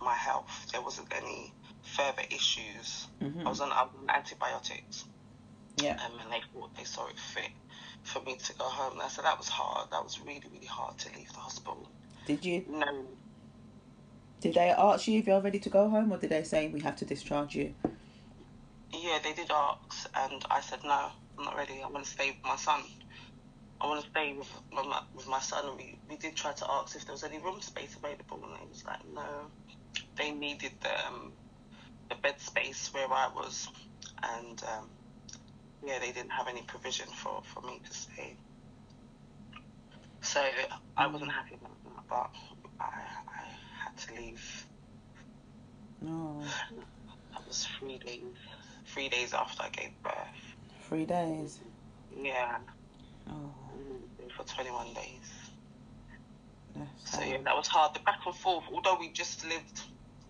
[0.00, 0.66] my health.
[0.72, 3.06] There wasn't any further issues.
[3.20, 5.04] hmm I was on, I was on antibiotics,
[5.76, 5.96] Yeah.
[6.04, 7.50] um, and they thought they saw it fit
[8.02, 8.94] for me to go home.
[8.94, 9.90] And I said that was hard.
[9.90, 11.88] That was really, really hard to leave the hospital.
[12.26, 12.64] Did you?
[12.68, 13.06] No,
[14.40, 16.80] Did they ask you if you're ready to go home, or did they say we
[16.80, 17.74] have to discharge you?
[18.92, 21.82] Yeah, they did ask, and I said no, I'm not ready.
[21.84, 22.80] I want to stay with my son.
[23.80, 25.64] I want to stay with my, with my son.
[25.68, 28.54] And we, we did try to ask if there was any room space available, and
[28.54, 29.46] they was like no.
[30.16, 31.32] They needed the um,
[32.08, 33.68] the bed space where I was,
[34.22, 34.88] and um,
[35.86, 38.36] yeah, they didn't have any provision for, for me to stay.
[40.22, 40.44] So
[40.96, 42.30] I wasn't happy about that, but
[42.80, 42.90] I
[44.06, 44.66] to leave.
[46.00, 46.42] No.
[47.32, 48.22] That was three days.
[48.86, 50.14] Three days after I gave birth.
[50.88, 51.60] Three days.
[52.16, 52.58] Yeah,
[53.30, 53.52] Oh,
[54.36, 55.50] for 21 days.
[56.74, 57.94] that's So yeah, that was hard.
[57.94, 59.80] The back and forth, although we just lived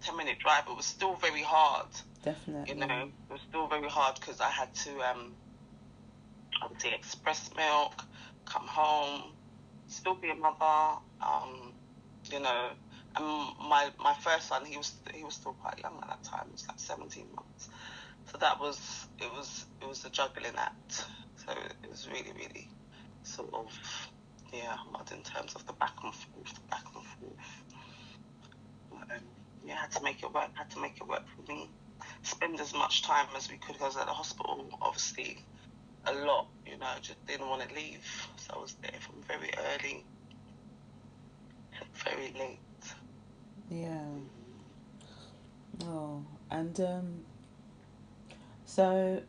[0.03, 1.87] 10 minute drive, it was still very hard.
[2.23, 2.75] definitely.
[2.75, 5.33] You know, it was still very hard because I had to, um,
[6.63, 8.05] I would say, express milk,
[8.45, 9.33] come home,
[9.89, 10.99] still be a mother.
[11.23, 11.73] Um,
[12.31, 12.71] you know,
[13.17, 13.27] and
[13.69, 16.45] my my first son, he was he was still quite young at that time.
[16.47, 17.69] He was like 17 months.
[18.27, 21.07] So that was it was it was a juggling act.
[21.37, 22.69] So it was really really
[23.23, 23.67] sort of
[24.53, 27.65] yeah hard in terms of the back and forth, the back and forth.
[28.93, 29.25] Um,
[29.65, 30.51] yeah, had to make it work.
[30.55, 31.69] Had to make it work for me
[32.23, 35.39] spend as much time as we could because at the hospital, obviously,
[36.07, 38.07] a lot, you know, just didn't want to leave.
[38.37, 40.05] So I was there from very early,
[42.05, 42.61] very late.
[43.71, 44.03] Yeah.
[45.85, 47.21] Oh, and um,
[48.67, 49.23] so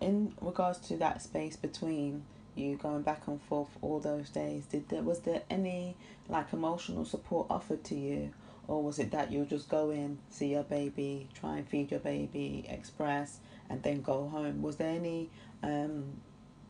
[0.00, 2.24] in regards to that space between
[2.56, 5.96] you going back and forth all those days, did there was there any
[6.28, 8.32] like emotional support offered to you,
[8.68, 12.00] or was it that you just go in, see your baby, try and feed your
[12.00, 13.38] baby, express,
[13.70, 14.62] and then go home?
[14.62, 15.30] Was there any
[15.62, 16.04] um,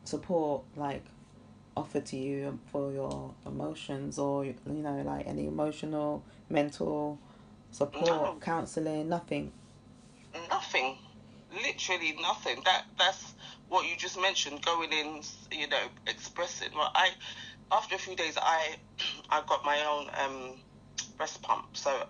[0.04, 1.04] support like
[1.76, 7.18] offered to you for your emotions, or you know, like any emotional, mental
[7.70, 8.36] support, No.
[8.40, 9.52] counseling, nothing?
[10.48, 10.98] Nothing,
[11.52, 12.60] literally nothing.
[12.64, 13.34] That that's
[13.68, 14.62] what you just mentioned.
[14.64, 16.68] Going in, you know, expressing.
[16.74, 17.10] Well, I
[17.72, 18.76] after a few days, I
[19.30, 20.58] I got my own um,
[21.16, 22.06] breast pump, so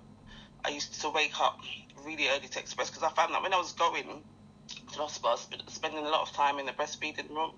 [0.64, 1.60] I used to wake up
[2.04, 5.30] really early to express because I found that when I was going to the hospital,
[5.30, 7.52] I was spending a lot of time in the breastfeeding room,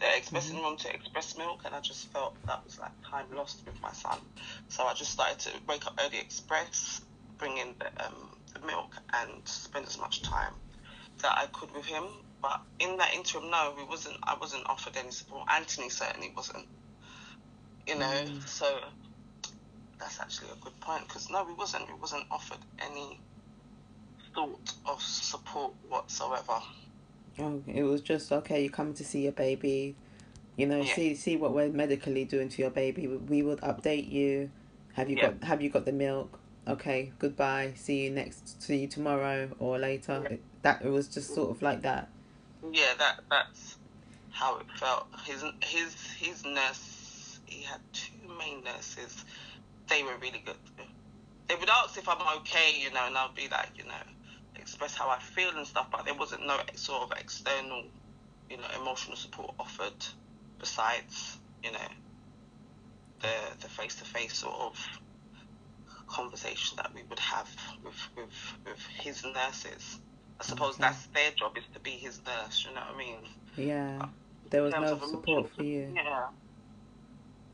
[0.00, 3.64] the expressing room to express milk, and I just felt that was like time lost
[3.66, 4.18] with my son.
[4.68, 7.00] So I just started to wake up early, express,
[7.38, 10.52] bring in the, um, the milk, and spend as much time
[11.22, 12.04] that I could with him.
[12.42, 14.16] But in that interim, no, we wasn't.
[14.22, 15.48] I wasn't offered any support.
[15.50, 16.66] Anthony certainly wasn't.
[17.86, 18.46] You know, Mm.
[18.46, 18.80] so
[19.98, 21.88] that's actually a good point because no, we wasn't.
[21.88, 23.18] We wasn't offered any
[24.34, 26.60] thought of support whatsoever.
[27.38, 28.62] Oh, it was just okay.
[28.62, 29.94] You're coming to see your baby,
[30.56, 30.80] you know.
[30.80, 30.94] Yeah.
[30.94, 33.06] See see what we're medically doing to your baby.
[33.06, 34.50] We- would update you.
[34.94, 35.30] Have you Yeah.
[35.32, 36.38] got Have you got the milk?
[36.66, 37.74] Okay, goodbye.
[37.76, 38.60] See you next.
[38.62, 40.20] See you tomorrow or later.
[40.24, 40.30] Yeah.
[40.34, 42.08] It, that it was just sort of like that.
[42.72, 43.76] Yeah, that that's
[44.30, 45.06] how it felt.
[45.24, 49.24] His his his nurse, he had two main nurses.
[49.88, 50.56] They were really good.
[51.48, 53.92] They would ask if I'm okay, you know, and I'd be like, you know,
[54.66, 55.86] express how I feel and stuff.
[55.92, 57.84] But there wasn't no sort of external,
[58.50, 60.04] you know, emotional support offered
[60.58, 61.88] besides, you know,
[63.20, 64.76] the the face to face sort of
[66.08, 67.48] conversation that we would have
[67.84, 70.00] with with with his nurses.
[70.40, 70.82] I suppose Okay.
[70.82, 72.66] that's their job is to be his nurse.
[72.68, 73.22] You know what I mean?
[73.56, 74.06] Yeah,
[74.50, 75.92] there was no support for you.
[75.94, 76.26] Yeah.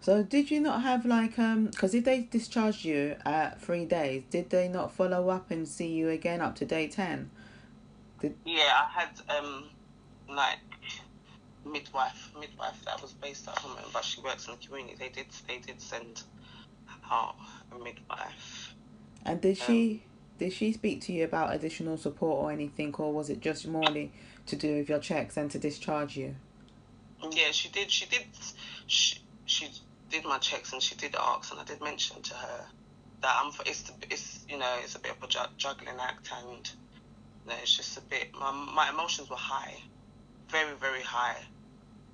[0.02, 1.66] So did you not have like um?
[1.66, 5.92] Because if they discharged you at three days, did they not follow up and see
[5.92, 7.30] you again up to day ten?
[8.20, 8.34] Did...
[8.44, 9.64] Yeah, I had um
[10.28, 10.58] like
[11.64, 14.96] midwife, midwife that was based at home, but she works in the community.
[14.98, 16.24] They did they did send
[17.08, 17.36] out
[17.70, 18.74] a midwife.
[19.24, 20.02] And did she
[20.38, 24.10] did she speak to you about additional support or anything, or was it just morely
[24.46, 26.34] to do with your checks and to discharge you?
[27.30, 27.88] Yeah, she did.
[27.88, 28.26] She did.
[28.88, 29.68] She she
[30.12, 32.66] did my checks and she did ask, and I did mention to her
[33.22, 33.52] that I'm.
[33.66, 36.70] It's it's you know it's a bit of a juggling act, and
[37.44, 38.28] you know, it's just a bit.
[38.38, 39.74] My my emotions were high,
[40.50, 41.38] very very high,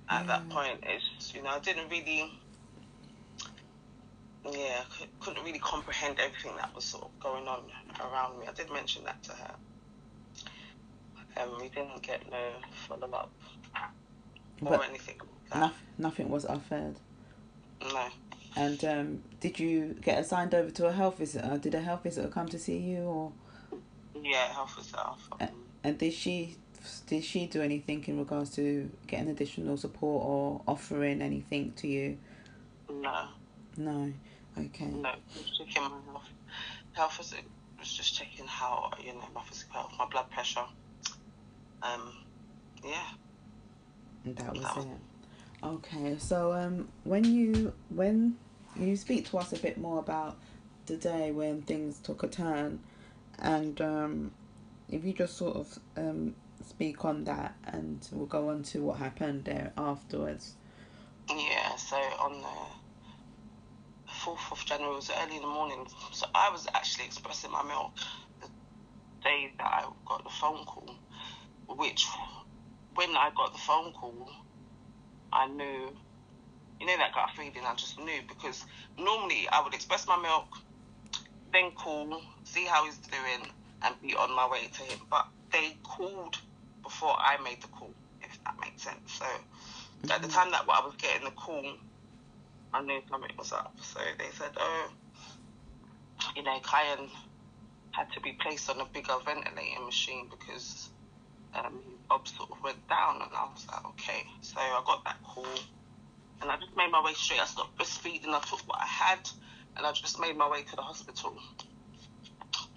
[0.09, 0.79] at that point.
[0.85, 2.31] It's you know I didn't really,
[4.51, 4.83] yeah,
[5.21, 7.63] couldn't really comprehend everything that was sort of going on
[8.01, 8.47] around me.
[8.49, 9.55] I did mention that to her.
[11.37, 12.51] Um, we didn't get no
[12.89, 13.31] follow up
[14.63, 15.17] or But anything.
[15.51, 16.97] Like noth- nothing was offered.
[17.81, 18.07] No.
[18.57, 21.59] And um, did you get assigned over to a health visitor?
[21.59, 23.33] Did a health visitor come to see you, or
[24.21, 25.29] Yeah, health herself.
[25.41, 25.47] Uh,
[25.85, 26.57] and did she
[27.07, 32.19] did she do anything in regards to getting additional support or offering anything to you?
[32.91, 33.27] No,
[33.77, 34.13] No.
[34.59, 34.87] Okay.
[34.87, 35.13] no.
[35.37, 36.29] Just checking my health.
[36.93, 37.35] Health was,
[37.79, 40.65] was just checking how you know my physical health, my blood pressure.
[41.83, 42.13] Um,
[42.85, 43.03] yeah.
[44.25, 44.91] And that was That was- it.
[45.63, 48.37] Okay, so um, when you when
[48.77, 50.37] you speak to us a bit more about
[50.87, 52.79] the day when things took a turn,
[53.41, 54.31] and um,
[54.89, 58.99] if you just sort of um, speak on that, and we'll go on to what
[58.99, 60.55] happened there afterwards.
[61.29, 65.87] Yeah, so on the 4th of January, it was early in the morning.
[66.13, 67.93] So I was actually expressing my milk
[68.41, 68.49] the
[69.25, 70.95] day that I got the phone call,
[71.69, 72.07] which
[72.95, 74.31] when I got the phone call,
[75.33, 75.93] I knew,
[76.81, 78.65] you know, that gut feeling, I just knew because
[78.99, 80.47] normally I would express my milk,
[81.53, 83.51] then call, see how he's doing,
[83.83, 84.99] and be on my way to him.
[85.11, 86.39] But they called
[86.83, 87.91] before I made the call,
[88.23, 89.13] if that makes sense.
[89.19, 90.29] So at the mm-hmm.
[90.29, 91.65] time that I was getting the call,
[92.73, 93.75] I knew something was up.
[93.81, 94.91] So they said, oh,
[96.37, 97.09] you know, Kyan
[97.91, 100.91] had to be placed on a bigger ventilating machine because
[101.55, 103.17] um, Bob sort of went down.
[103.23, 104.25] And I was like, okay.
[104.41, 105.47] So I got that call
[106.41, 107.41] and I just made my way straight.
[107.41, 108.29] I stopped breastfeeding.
[108.29, 109.29] I took what I had
[109.77, 111.37] and I just made my way to the hospital.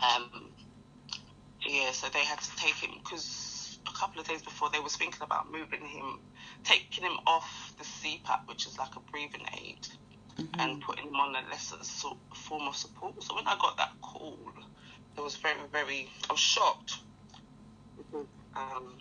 [0.04, 0.52] Um,
[1.68, 4.96] yeah, so they had to take him because a couple of days before they was
[4.96, 6.20] thinking about moving him,
[6.64, 9.88] taking him off the CPAP, which is like a breathing aid,
[10.60, 13.22] and putting him on a lesser sort form of support.
[13.24, 14.40] So when I got that call,
[15.18, 16.10] it was very, very.
[16.30, 16.98] I was shocked
[17.98, 18.96] because, um,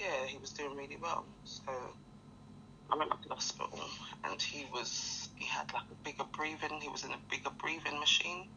[0.00, 1.24] yeah, he was doing really well.
[1.44, 1.72] So
[2.90, 3.80] I went up to the hospital,
[4.24, 5.30] and he was.
[5.36, 6.80] He had like a bigger breathing.
[6.80, 8.48] He was in a bigger breathing machine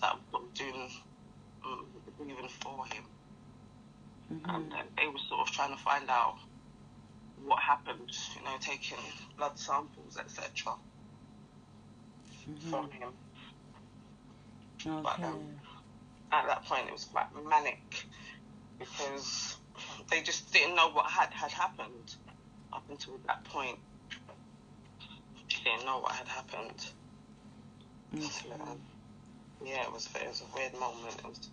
[0.00, 0.90] that was doing
[1.66, 1.86] um,
[2.18, 3.04] breathing for him
[4.48, 6.36] and uh, they were sort of trying to find out
[7.44, 8.98] what happened, you know, taking
[9.36, 10.74] blood samples, etc.
[12.58, 13.10] from him.
[15.02, 15.24] But Okay.
[15.24, 15.40] um,
[16.32, 18.06] at that point, it was quite manic
[18.78, 19.51] because
[20.10, 22.14] they just didn't know what had had happened
[22.72, 23.78] up until that point.
[25.48, 26.86] They didn't know what had happened.
[28.20, 28.48] So,
[29.64, 31.16] yeah, it was it was a weird moment.
[31.18, 31.48] It was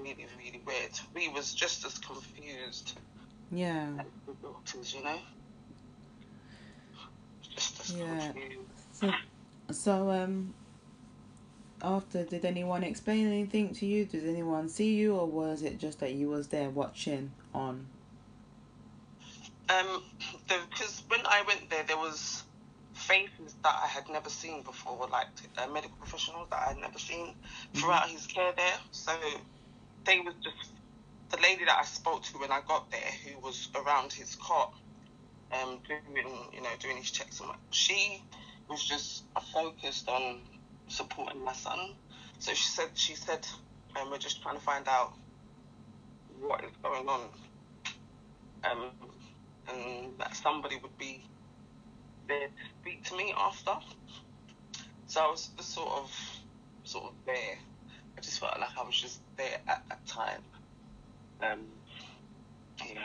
[0.00, 0.90] really really weird.
[1.14, 2.98] We was just as confused
[3.50, 3.88] Yeah.
[3.98, 5.18] as the doctors, you know.
[7.54, 8.32] Just as Yeah.
[8.32, 8.70] confused.
[8.92, 9.12] So,
[9.70, 10.54] so um,
[11.82, 14.04] after did anyone explain anything to you?
[14.04, 17.86] Did anyone see you, or was it just that you was there watching on?
[19.68, 20.02] Um,
[20.48, 22.42] because when I went there, there was
[22.94, 26.98] faces that I had never seen before, like uh, medical professionals that I had never
[26.98, 27.34] seen
[27.74, 28.74] throughout his care there.
[28.90, 29.12] So
[30.04, 30.72] they was just
[31.30, 34.74] the lady that I spoke to when I got there, who was around his cot,
[35.52, 36.02] um, doing
[36.52, 37.58] you know doing his checks and what.
[37.70, 38.22] She
[38.68, 40.40] was just focused on
[40.88, 41.78] supporting my son.
[42.38, 43.46] So she said she said,
[44.00, 45.12] um, we're just trying to find out
[46.40, 47.20] what is going on.
[48.64, 48.90] Um,
[49.68, 51.22] and that somebody would be
[52.26, 53.74] there to speak to me after.
[55.06, 56.10] So I was just sort of,
[56.84, 57.58] sort of there.
[58.16, 60.42] I just felt like I was just there at that time.
[61.42, 61.60] Um,
[62.80, 63.00] yeah,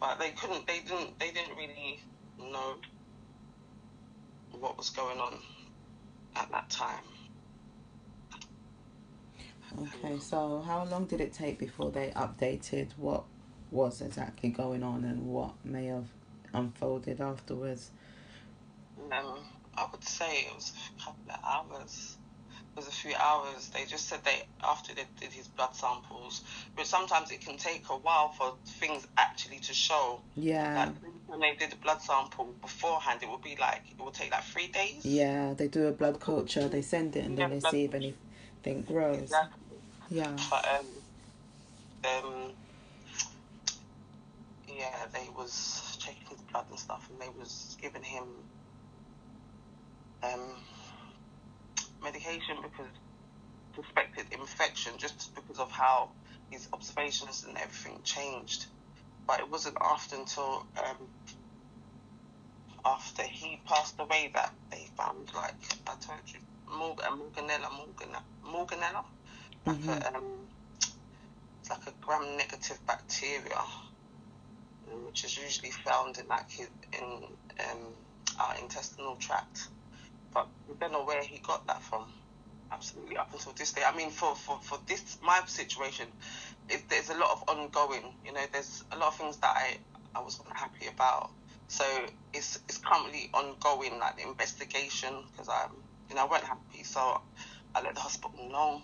[0.00, 0.66] but they couldn't.
[0.66, 1.18] They didn't.
[1.18, 2.00] They didn't really
[2.38, 2.74] know
[4.58, 5.34] what was going on
[6.36, 7.04] at that time.
[9.80, 13.24] Okay, so how long did it take before they updated what
[13.70, 16.06] was exactly going on and what may have
[16.52, 17.90] unfolded afterwards?
[19.10, 19.38] Um,
[19.76, 22.18] I would say it was a couple of hours.
[22.76, 23.70] Was a few hours.
[23.72, 26.42] They just said they after they did his blood samples,
[26.76, 30.20] but sometimes it can take a while for things actually to show.
[30.34, 30.94] Yeah, Like
[31.26, 34.42] when they did the blood sample beforehand, it would be like it would take like
[34.42, 35.04] three days.
[35.06, 37.94] yeah, they do a blood culture, they send it, and then Yeah, they see if
[37.94, 39.18] anything grows.
[39.22, 39.76] Exactly.
[40.10, 40.36] Yeah.
[40.50, 40.86] But um,
[42.24, 42.52] um,
[44.66, 48.24] yeah, they was checking his blood and stuff, and they was giving him
[50.24, 50.56] um
[52.04, 52.92] medication because
[53.74, 56.10] suspected infection, just because of how
[56.50, 58.66] his observations and everything changed.
[59.26, 61.08] But it wasn't after until um
[62.84, 66.40] after he passed away that they found like I told you
[66.78, 69.04] Morgan Morganella Morganella Morganella
[69.66, 69.88] like Mhm.
[69.88, 70.48] a um
[71.60, 73.58] it's like a gram negative bacteria
[74.92, 77.04] um, which is usually found in like his, in
[77.70, 77.94] um
[78.40, 79.68] our intestinal tract
[80.34, 82.04] but we don't know where he got that from
[82.72, 86.08] absolutely up until this day I mean for for, for this my situation
[86.68, 89.78] it, there's a lot of ongoing you know there's a lot of things that I
[90.14, 91.30] I was unhappy about
[91.68, 91.84] so
[92.32, 95.70] it's it's currently ongoing, like the investigation, because I'm,
[96.08, 97.20] you know, I weren't happy, so
[97.74, 98.82] I let the hospital know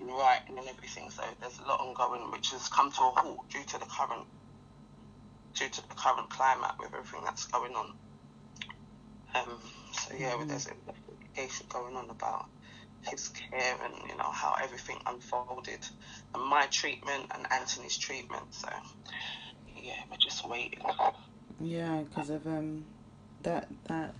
[0.00, 1.10] in writing and everything.
[1.10, 4.26] So there's a lot ongoing, which has come to a halt due to the current,
[5.54, 7.94] due to the current climate with everything that's going on.
[9.34, 9.58] Um.
[9.94, 10.48] So yeah, Mhm.
[10.48, 12.46] there's investigation going on about
[13.02, 15.86] his care and you know how everything unfolded,
[16.34, 18.52] and my treatment and Anthony's treatment.
[18.54, 18.68] So
[19.76, 20.82] yeah, we're just waiting.
[21.60, 22.84] Yeah, because of um,
[23.42, 24.14] that that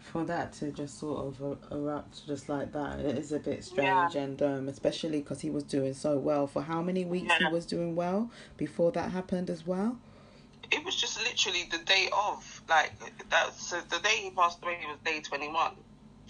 [0.00, 3.64] for that to just sort of er- erupt just like that, it is a bit
[3.64, 6.46] strange, and um, especially because he was doing so well.
[6.46, 9.98] For how many weeks he was doing well before that happened as well?
[10.72, 12.92] it was just literally the day of like
[13.30, 15.72] that so the day he passed away was day 21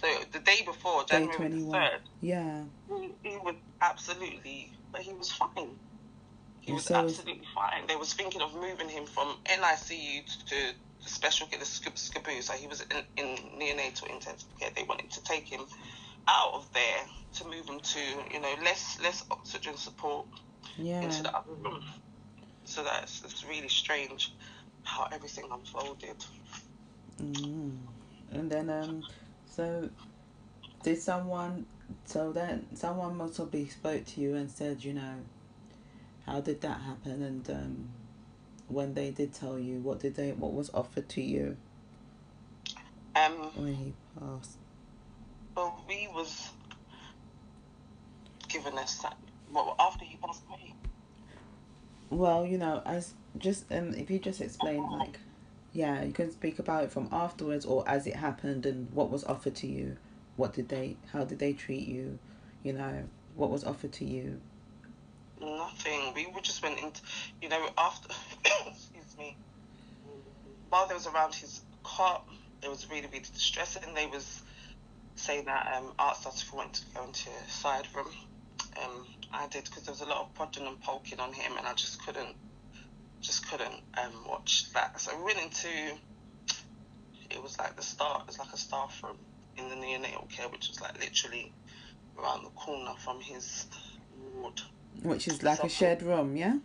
[0.01, 2.65] so the day before january twenty the 3rd Yeah.
[2.89, 5.77] he, he was absolutely but he was fine.
[6.61, 7.87] He And was so absolutely fine.
[7.87, 10.57] They was thinking of moving him from nicu to, to
[11.03, 14.71] the special care the SCBU so he was in, in neonatal intensive care.
[14.75, 15.61] They wanted to take him
[16.29, 17.03] out of there
[17.35, 18.01] to move him to
[18.33, 20.27] you know less less oxygen support
[20.79, 21.03] Yeah.
[21.03, 21.83] into the other room.
[22.65, 24.33] So that's it's really strange
[24.87, 26.17] how everything unfolded.
[27.21, 27.77] Mm.
[28.33, 29.03] And then um,
[29.47, 29.89] so
[30.83, 31.67] did someone?
[32.05, 35.15] So then someone must have spoke to you and said, you know,
[36.25, 37.23] how did that happen?
[37.23, 37.89] And um,
[38.69, 40.33] when they did tell you, what did they?
[40.33, 41.57] What was offered to you
[43.15, 44.59] Um, when he passed?
[45.57, 46.51] well, we was
[48.49, 48.85] given a.
[49.53, 50.75] Well, after he passed away,
[52.11, 55.19] Well, you know, as just um, if you just explain like,
[55.73, 59.25] yeah, you can speak about it from afterwards or as it happened and what was
[59.25, 59.97] offered to you.
[60.37, 60.97] What did they?
[61.13, 62.19] How did they treat you?
[62.63, 63.05] You know,
[63.35, 64.41] what was offered to you?
[65.41, 66.13] nothing.
[66.15, 67.01] We just went into,
[67.43, 68.09] you know, after.
[68.67, 69.37] excuse me.
[70.69, 72.27] While they was around his cot,
[72.63, 73.95] it was really, really distressing.
[73.95, 74.43] They was
[75.15, 78.09] saying that um, art started wanting to go into a side room.
[78.83, 81.67] Um, I did because there was a lot of prodding and poking on him, and
[81.67, 82.37] I just couldn't,
[83.21, 85.01] just couldn't um, watch that.
[85.01, 85.69] So we went into.
[87.31, 88.23] It was like the start.
[88.23, 89.19] It was like a staff room
[89.59, 91.53] in the neonatal care, which was like literally
[92.19, 93.67] around the corner from his
[94.35, 94.61] ward.
[95.03, 96.57] Which is like a shared room, yeah.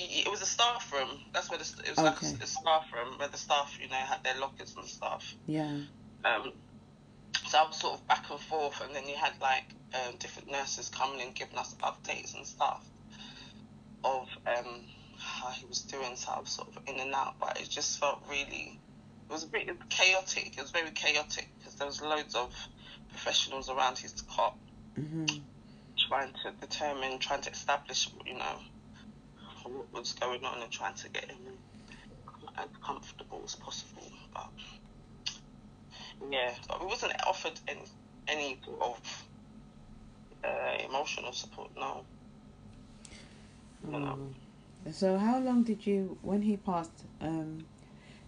[0.00, 1.08] it it was a staff room.
[1.32, 3.94] That's where the, it was like a, a staff room where the staff, you know,
[3.94, 5.34] had their lockers and stuff.
[5.46, 5.80] Yeah.
[6.24, 6.52] Um,
[7.50, 10.48] so I was sort of back and forth, and then you had like um, different
[10.48, 12.84] nurses coming and giving us updates and stuff
[14.04, 14.84] of um,
[15.18, 16.14] how he was doing.
[16.14, 18.78] So I was sort of in and out, but it just felt really.
[19.28, 20.56] It was a bit chaotic.
[20.56, 22.54] It was very chaotic because there was loads of
[23.08, 24.56] professionals around his cot
[24.96, 25.42] Mhm.
[25.96, 28.60] trying to determine, trying to establish, you know,
[29.64, 31.58] what was going on and trying to get him
[32.58, 34.10] as comfortable as possible.
[34.34, 34.50] But
[36.30, 37.82] yeah, but we wasn't offered any
[38.28, 39.00] any of
[40.44, 40.48] uh,
[40.88, 41.70] emotional support.
[41.76, 42.04] No,
[43.84, 44.18] you know.
[44.86, 44.92] Mm.
[44.92, 47.04] So how long did you when he passed?
[47.20, 47.66] Um,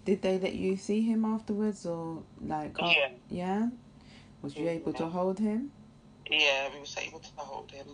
[0.05, 2.77] did they let you see him afterwards or like?
[2.79, 3.09] af- Yeah.
[3.31, 3.69] Yeah.
[4.43, 5.71] Was you able to hold him?
[6.29, 7.87] Yeah, we was able to hold him.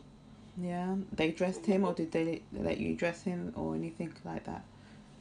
[0.56, 0.96] Yeah.
[1.12, 4.64] They dressed him, or did they let you dress him, or anything like that?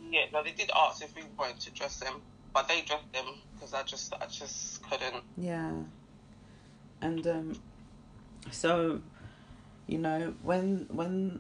[0.09, 2.21] Yeah, no, they did ask if we wanted to dress him,
[2.57, 5.23] but they dropped him because I just, I just couldn't.
[5.37, 5.73] Yeah.
[7.03, 7.61] And um,
[8.49, 8.99] so,
[9.85, 11.39] you know, when when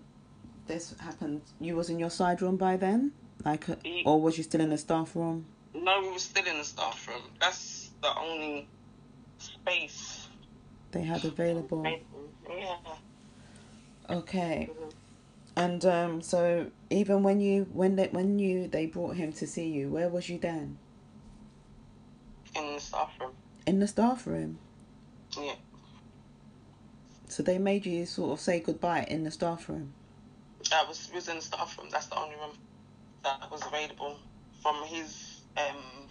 [0.67, 3.13] this happened, you was in your side room by then,
[3.43, 5.47] like, uh, or was you still in the staff room?
[5.73, 7.23] No, we were still in the staff room.
[7.39, 8.67] That's the only
[9.39, 10.27] space.
[10.91, 11.83] They had available.
[12.47, 12.75] Yeah.
[14.07, 14.69] Okay.
[15.55, 19.67] And um, so even when you when they when you they brought him to see
[19.67, 20.77] you, where was you then?
[22.57, 23.31] In the staff room.
[23.67, 24.57] In the staff room.
[25.39, 25.53] Yeah.
[27.29, 29.93] So they made you sort of say goodbye in the staff room.
[30.73, 31.89] I was was in the staff room.
[31.91, 32.57] That's the only room
[33.23, 34.17] that was available
[34.61, 36.09] from his um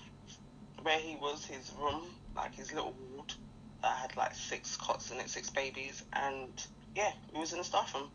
[0.83, 2.03] where he was his room,
[2.37, 3.33] like his little ward
[3.83, 6.49] that had like six cots in it, six babies, and
[6.95, 8.09] yeah, we was in the staff room,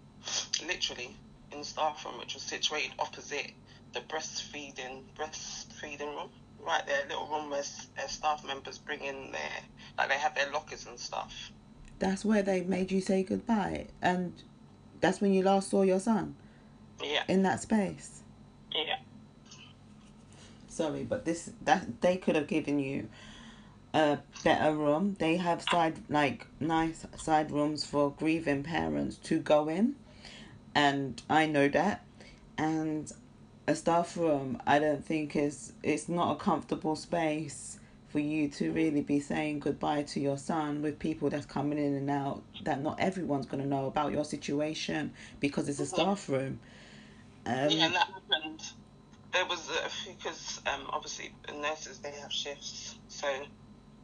[0.66, 1.18] literally
[1.52, 3.52] in the staff room, which was situated opposite
[3.94, 6.30] the breastfeeding breastfeeding room
[6.66, 9.52] right there, little room where s- uh, staff members bring in their
[9.98, 11.52] like they have their lockers and stuff.
[12.00, 14.34] That's where they made you say goodbye, and
[15.02, 16.36] that's when you last saw your son
[17.04, 18.22] Yeah, in that space.
[18.74, 18.98] yeah.
[20.68, 23.10] Sorry, but this that they could have given you
[23.94, 25.16] a better room.
[25.20, 29.96] They have side like nice side rooms for grieving parents to go in,
[30.74, 32.06] and I know that.
[32.58, 33.12] And
[33.68, 38.72] a staff room, I don't think is it's not a comfortable space for you to
[38.74, 42.82] really be saying goodbye to your son with people that's coming in and out that
[42.82, 45.88] not everyone's going to know about your situation because it's a Mhm.
[45.88, 46.62] staff room.
[47.46, 48.62] Um, yeah, and that happened.
[49.34, 53.28] There was a, because um, obviously nurses they have shifts, so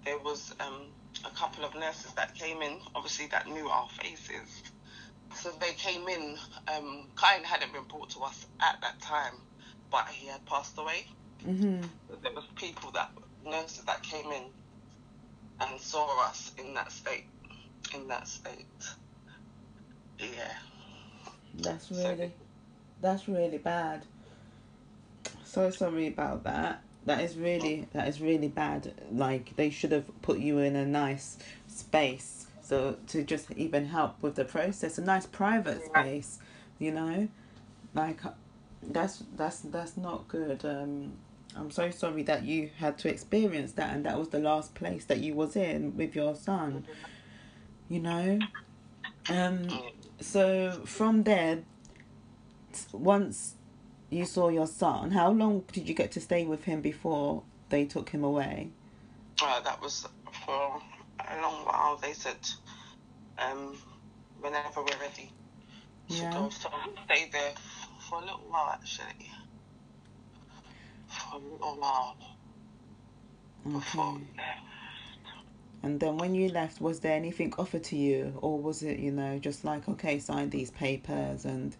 [0.06, 0.94] there was um,
[1.26, 4.64] a couple of nurses that came in, obviously that knew our faces.
[5.36, 6.38] So they came in.
[6.68, 9.34] Um, Kyan hadn't been brought to us at that time,
[9.92, 11.06] but he had passed away.
[11.46, 11.88] mhm.
[12.24, 13.12] There was people that
[13.46, 14.44] nurses that came in
[15.62, 17.26] and saw us in that state.
[17.94, 18.66] In that state.
[20.20, 20.54] Yeah.
[21.56, 22.34] That's So- really,
[23.02, 24.06] that's really bad.
[25.44, 26.82] So sorry about that.
[27.06, 28.94] That is really, that is really bad.
[29.12, 34.22] Like they should have put you in a nice space, so to just even help
[34.22, 36.40] with the process, a nice private space,
[36.80, 37.28] you know,
[37.94, 38.20] like
[38.88, 40.66] that's that's that's not good.
[40.66, 41.14] Um,
[41.56, 45.06] I'm so sorry that you had to experience that, and that was the last place
[45.06, 46.86] that you was in with your son.
[47.90, 48.48] You know,
[49.30, 49.80] um.
[50.20, 51.60] So from there,
[52.92, 53.54] once
[54.10, 57.86] you saw your son, how long did you get to stay with him before they
[57.86, 58.70] took him away?
[59.42, 60.08] Uh, that was
[60.46, 60.82] for
[61.30, 61.98] a long while.
[61.98, 62.38] They said,
[63.38, 63.78] um,
[64.42, 65.32] whenever we're ready
[66.10, 66.32] to Yeah.
[66.34, 66.50] go.
[66.50, 67.54] So we stayed there
[68.08, 69.32] for a little while, actually.
[71.08, 72.18] For a little while
[73.64, 74.14] before Okay.
[74.16, 74.62] we left.
[75.84, 79.12] And then when you left, was there anything offered to you, or was it you
[79.12, 81.76] know just like okay, sign these papers and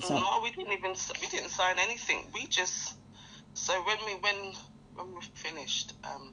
[0.00, 0.16] some?
[0.16, 2.26] No, we didn't even we didn't sign anything.
[2.34, 2.96] We just
[3.54, 4.54] so when we when
[4.94, 6.32] when we finished, um,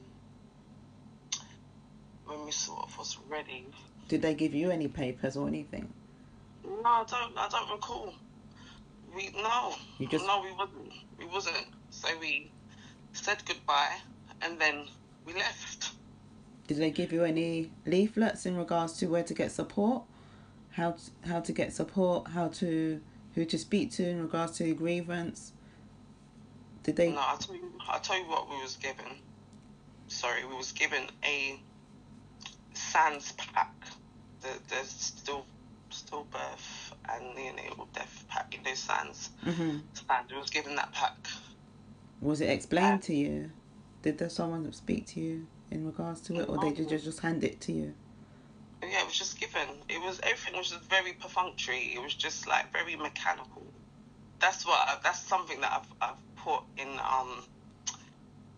[2.26, 3.66] when we sort of was ready.
[4.08, 5.92] Did they give you any papers or anything?
[6.64, 7.38] No, I don't.
[7.38, 8.14] I don't recall.
[9.16, 9.74] We no.
[9.98, 10.42] You just- no.
[10.42, 10.92] We wasn't.
[11.18, 11.66] We wasn't.
[11.90, 12.52] So we
[13.12, 13.96] said goodbye,
[14.42, 14.86] and then
[15.24, 15.92] we left.
[16.68, 20.02] Did they give you any leaflets in regards to where to get support,
[20.72, 23.00] how to, how to get support, how to
[23.34, 25.52] who to speak to in regards to your grievance?
[26.82, 27.10] Did they?
[27.12, 27.72] No, I tell you.
[27.88, 29.06] I tell you what we was given.
[30.08, 31.58] Sorry, we was given a
[32.74, 33.72] Sands pack.
[34.42, 35.46] The the still
[35.88, 38.54] still birth and neonatal death pack.
[38.54, 39.30] You know Sands.
[39.42, 40.32] hmm Sands.
[40.32, 41.16] We was given that pack.
[42.20, 43.50] Was it explained to you?
[44.02, 47.42] Did there someone speak to you in regards to it, or did just just hand
[47.44, 47.94] it to you?
[48.82, 49.68] Yeah, it was just given.
[49.88, 51.94] It was everything was just very perfunctory.
[51.94, 53.64] It was just like very mechanical.
[54.38, 54.78] That's what.
[54.86, 57.42] I, that's something that I've I've put in um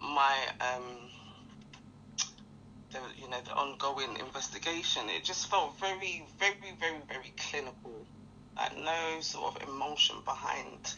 [0.00, 0.82] my um
[2.90, 5.08] the you know the ongoing investigation.
[5.08, 8.06] It just felt very very very very clinical.
[8.58, 10.94] Like no sort of emotion behind.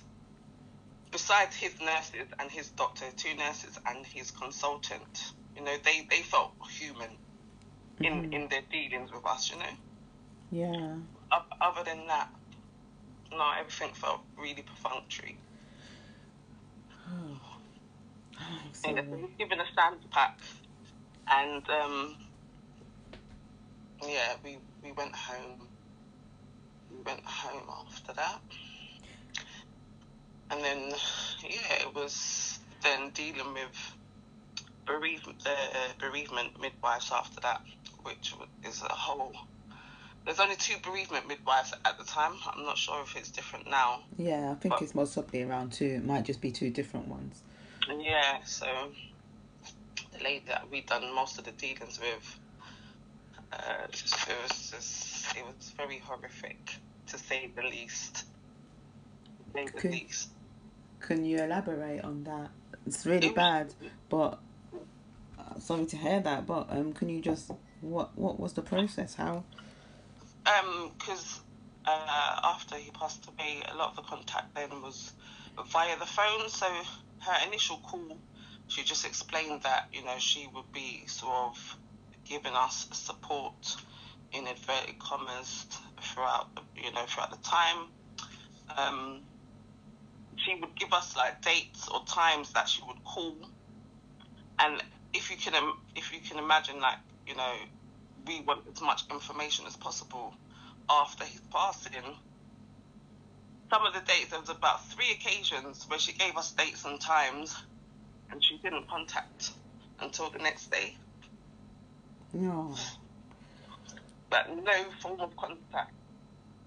[1.13, 6.23] Besides his nurses and his doctor, two nurses and his consultant, you know, they, they
[6.23, 7.11] felt human
[8.01, 8.33] in, Mhm.
[8.33, 9.77] in their dealings with us, you know.
[10.51, 10.97] Yeah.
[11.33, 12.31] O- Other than that,
[13.33, 15.37] no, everything felt really perfunctory.
[18.43, 19.03] Oh, And sorry.
[19.13, 20.41] we were given a Sands pack,
[21.31, 22.17] and um,
[24.03, 25.70] yeah, we we went home.
[26.91, 28.41] We went home after that,
[30.51, 30.93] and then
[31.43, 33.95] yeah, it was then dealing with
[34.87, 35.51] bereavement, uh,
[35.99, 37.63] bereavement midwives after that,
[38.03, 38.35] which
[38.65, 39.33] is a whole.
[40.25, 42.33] There's only two bereavement midwives at the time.
[42.47, 44.01] I'm not sure if it's different now.
[44.19, 45.87] Yeah, I think it's most probably around two.
[45.87, 47.43] It might just be two different ones.
[47.89, 48.67] Yeah, so
[50.17, 52.39] the lady that we done most of the dealings with,
[53.53, 56.75] uh, just, it was just it was very horrific
[57.09, 58.15] to say the least.
[58.25, 59.91] To say the Okay.
[59.91, 60.31] least.
[61.01, 62.51] Can you elaborate on that?
[62.87, 63.75] It's really It was- bad,
[64.09, 64.39] but
[65.39, 66.47] uh, sorry to hear that.
[66.47, 67.51] But um, can you just
[67.81, 69.15] what what was the process?
[69.15, 69.45] How?
[70.47, 71.41] Um, because
[71.87, 75.13] uh, after he passed away, a lot of the contact then was
[75.69, 76.49] via the phone.
[76.49, 76.67] So
[77.21, 78.17] her initial call,
[78.69, 81.77] she just explained that you know she would be sort of
[82.25, 83.77] giving us support
[84.33, 85.67] in inverted commas
[86.01, 87.87] throughout you know throughout the time.
[88.77, 89.21] Um,
[90.37, 93.37] she would give us like dates or times that she would call,
[94.59, 95.55] and if you can
[95.97, 97.53] if you can imagine, like you know,
[98.27, 100.35] we want as much information as possible
[100.89, 102.17] after his passing.
[103.71, 107.01] Some of the dates, there was about three occasions where she gave us dates and
[107.01, 107.57] times,
[108.31, 109.53] and she didn't contact
[110.01, 110.97] until the next day.
[112.33, 112.75] No.
[114.31, 115.93] But no form of contact.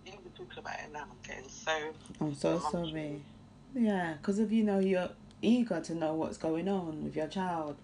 [0.06, 1.72] Even talking about it now, I'm getting so.
[2.20, 3.22] I'm so sorry.
[3.74, 5.10] Yeah, because if you know you're
[5.42, 7.78] eager to know what's going on with your child,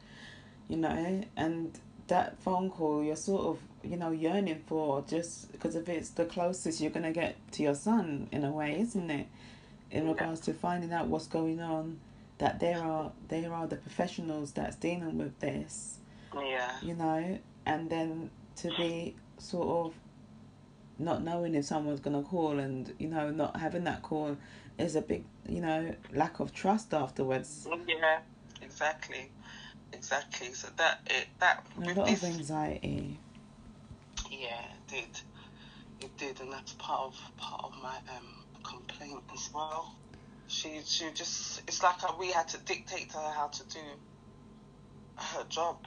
[0.67, 1.77] you know, and
[2.07, 6.25] that phone call you're sort of you know yearning for just because if it's the
[6.25, 9.27] closest you're gonna get to your son in a way, isn't it?
[9.91, 10.11] In Yeah.
[10.11, 11.99] regards to finding out what's going on,
[12.39, 15.99] that there are there are the professionals that's dealing with this,
[16.36, 16.71] Yeah.
[16.82, 19.94] you know, and then to be sort of
[20.98, 24.38] not knowing if someone's gonna call and you know not having that call
[24.78, 27.68] is a big you know lack of trust afterwards.
[27.88, 28.20] Yeah.
[28.62, 29.32] Exactly.
[29.94, 30.54] Exactly.
[30.54, 33.18] So that it that A with lot this, of anxiety.
[34.30, 35.22] yeah, it did.
[36.02, 39.96] It did, and that's part of part of my um complaint as well.
[40.48, 43.80] She she just it's like we had to dictate to her how to do
[45.18, 45.78] her job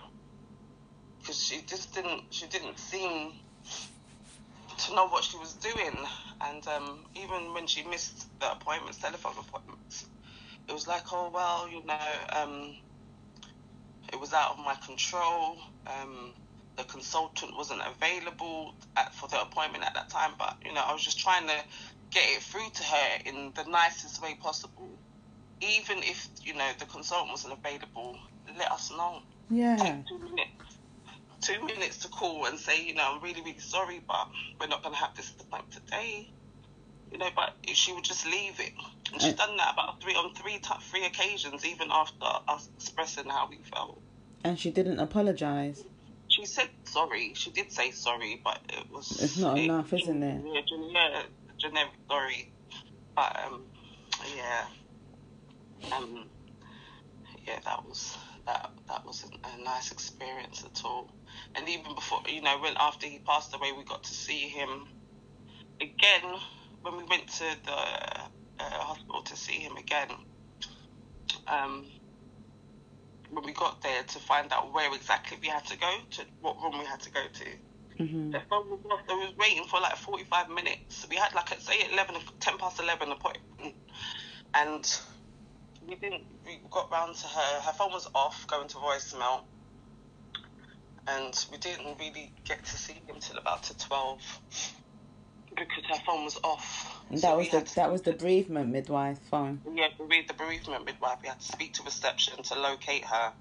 [1.23, 3.33] because she just didn't she didn't seem
[4.79, 5.97] to know what she was doing.
[6.41, 10.07] And um, even when she missed the appointments telephone appointments
[10.69, 12.75] it was like oh well you know um,
[14.13, 15.57] it was out of my control.
[15.87, 16.33] Um,
[16.77, 20.33] the consultant wasn't available at, for the appointment at that time.
[20.39, 21.57] But you know I was just trying to
[22.11, 24.89] get it through to her in the nicest way possible.
[25.61, 28.19] Even if you know the consultant wasn't available
[28.59, 29.23] let us know.
[29.51, 29.77] Yeah.
[29.77, 30.72] take two minutes
[31.43, 34.29] two minutes to call and say you know i'm really really sorry but
[34.61, 36.31] we're not going to have this appointment today.
[37.11, 38.73] You know but she would just leave it.
[39.13, 40.59] And she's Uh, done that about three on three
[40.91, 44.01] three occasions even after us expressing how we felt.
[44.45, 45.85] And she didn't apologize.
[46.29, 47.35] she said sorry.
[47.35, 50.43] She did say sorry but it was It's not it- enough, isn't it?
[50.55, 51.23] yeah, gen- yeah
[51.59, 52.51] generic sorry.
[53.15, 53.61] But um
[54.37, 54.65] yeah.
[55.95, 56.25] Um
[57.47, 58.17] yeah that was
[58.47, 61.09] that that wasn't a nice experience at all
[61.57, 64.87] and even before you know when after he passed away we got to see him
[65.81, 66.39] again
[66.83, 70.09] when we went to the uh, hospital to see him again
[71.49, 71.87] um
[73.31, 76.57] when we got there to find out where exactly we had to go to what
[76.63, 77.45] room we had to go to
[77.99, 79.01] hmm the phone was off.
[79.09, 81.07] I was waiting for like 45 minutes.
[81.11, 83.77] We had like, say, 11, 10 past 11 appointment.
[84.55, 84.85] And
[85.89, 87.61] we didn't, we got round to her.
[87.61, 89.43] Her phone was off, going to voicemail.
[91.09, 94.41] And we didn't really get to see him till about to 12
[95.57, 97.03] because her phone was off.
[97.11, 99.61] And that we was the to- that was the bereavement midwife phone.
[99.75, 101.19] yeah, we read the bereavement midwife.
[101.23, 103.33] We had to speak to reception to locate her,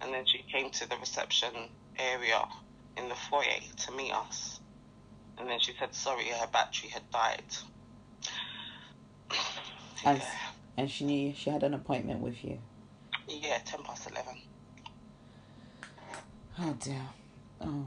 [0.00, 1.52] and then she came to the reception
[1.98, 2.46] area
[2.96, 4.60] in the foyer to meet us.
[5.38, 7.44] And then she said, "Sorry, her battery had died."
[10.04, 10.20] Yeah,
[10.76, 12.58] and she knew she had an appointment with you.
[13.28, 14.36] yeah, ten past eleven.
[16.58, 17.02] Oh dear.
[17.60, 17.84] Oh.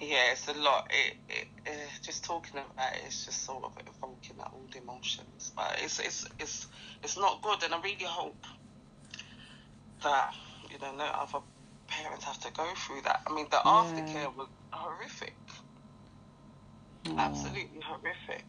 [0.00, 0.90] Yeah, it's a lot.
[0.90, 1.70] It, it, uh,
[2.02, 5.52] just talking about it, it's just sort of evoking all the emotions.
[5.54, 6.66] But it's it's it's
[7.02, 8.44] it's not good, and I really hope
[10.02, 10.34] that
[10.70, 11.38] you know no other
[11.86, 13.20] parents have to go through that.
[13.26, 13.70] I mean, the Yeah.
[13.70, 15.34] aftercare was horrific,
[17.16, 18.44] absolutely horrific.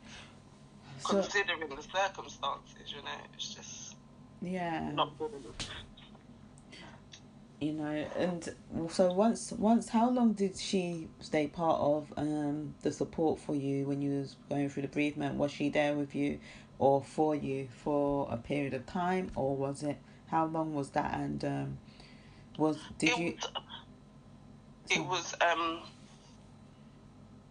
[1.06, 3.96] So Considering the circumstances, you know, it's just
[4.42, 4.92] yeah.
[4.94, 5.56] not good enough.
[7.62, 8.54] you know and
[8.90, 13.86] so once once how long did she stay part of um the support for you
[13.86, 16.40] when you was going through the bereavement was she there with you
[16.80, 19.98] or for you for a period of time or was it
[20.28, 21.78] how long was that and um
[22.58, 23.52] was did it you was,
[24.90, 25.80] it was um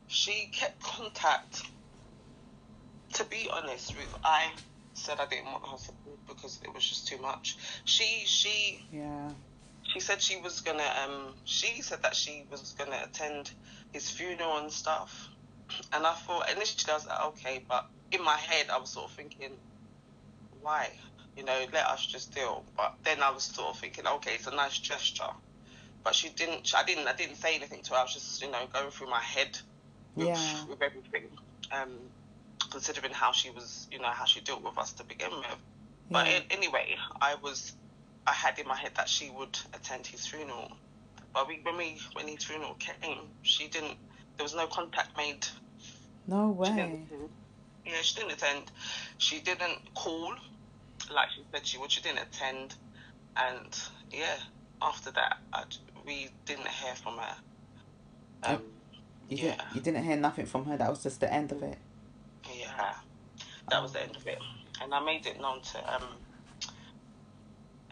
[0.07, 1.63] she kept contact
[3.15, 4.51] to be honest Ruth I
[4.95, 7.57] said I didn't want her support because it was just too much.
[7.85, 9.31] She she yeah.
[9.83, 13.51] she said she was gonna um she said that she was gonna attend
[13.93, 15.29] his funeral and stuff.
[15.93, 19.07] And I thought initially I was like okay but in my head I was sort
[19.07, 19.51] of thinking
[20.63, 20.89] why?
[21.37, 22.65] You know let us just deal.
[22.77, 25.33] But then I was sort of thinking okay it's a nice gesture.
[26.05, 27.97] But she didn't I didn't I didn't say anything to her.
[27.97, 29.59] I was just you know going through my head
[30.15, 30.65] with, Yeah.
[30.69, 31.29] with everything.
[31.73, 31.91] Um
[32.75, 35.59] considering how she was you know how she dealt with us to begin with
[36.11, 36.87] but yeah anyway,
[37.21, 37.59] I was,
[38.27, 40.73] I had in my head that she would attend his funeral.
[41.33, 43.97] But we, when we, when his funeral came, she didn't.
[44.37, 45.47] There was no contact made.
[46.27, 47.09] no She way didn't,
[47.87, 48.65] yeah, she didn't attend.
[49.19, 50.35] She didn't call.
[51.13, 52.75] like she said she would, she didn't attend,
[53.37, 54.37] and yeah,
[54.83, 55.65] after that, I,
[56.07, 57.37] we didn't hear from her.
[58.45, 58.63] Um,
[59.29, 60.77] You, yeah, didn't, you didn't hear nothing from her.
[60.77, 61.79] That was just the end of it.
[62.53, 62.95] Yeah,
[63.71, 64.39] that was the end of it,
[64.83, 66.03] and I made it known to um,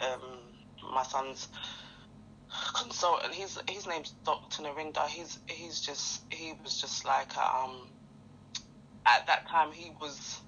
[0.01, 1.49] um, my son's
[2.75, 3.35] consultant.
[3.35, 5.07] His his name's Doctor Narinda.
[5.09, 7.89] He's he's just he was just like um,
[9.07, 10.41] at that time he was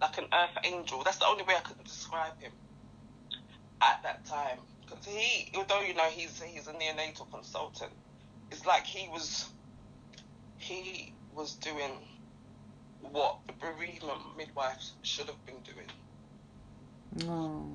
[0.00, 1.02] like an earth angel.
[1.04, 2.52] That's the only way I could describe him
[3.80, 4.58] at that time.
[4.82, 7.92] Because he, although you know he's he's a neonatal consultant,
[8.50, 9.48] it's like he was
[10.58, 11.92] he was doing
[13.12, 17.28] what the bereavement midwives should have been doing.
[17.30, 17.66] Oh.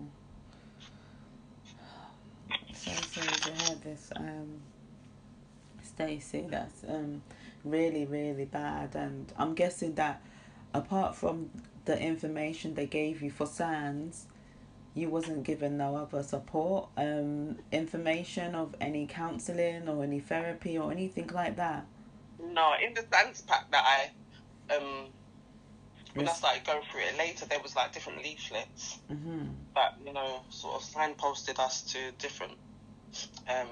[2.74, 4.62] So sorry to hear this, um,
[5.84, 6.46] Stacey.
[6.50, 7.22] That's um,
[7.64, 8.96] really, really bad.
[8.96, 10.22] And I'm guessing that
[10.74, 11.50] apart from
[11.86, 14.28] the information they gave you for Sands,
[14.94, 20.92] you wasn't given no other support, um, information of any counselling or any therapy or
[20.92, 21.86] anything like that.
[22.42, 24.12] No, in the Sands pack that I
[24.74, 25.08] um
[26.16, 29.46] when I started going through it later, there was like different leaflets Mm-hmm.
[29.76, 32.54] that you know sort of signposted us to different
[33.50, 33.68] um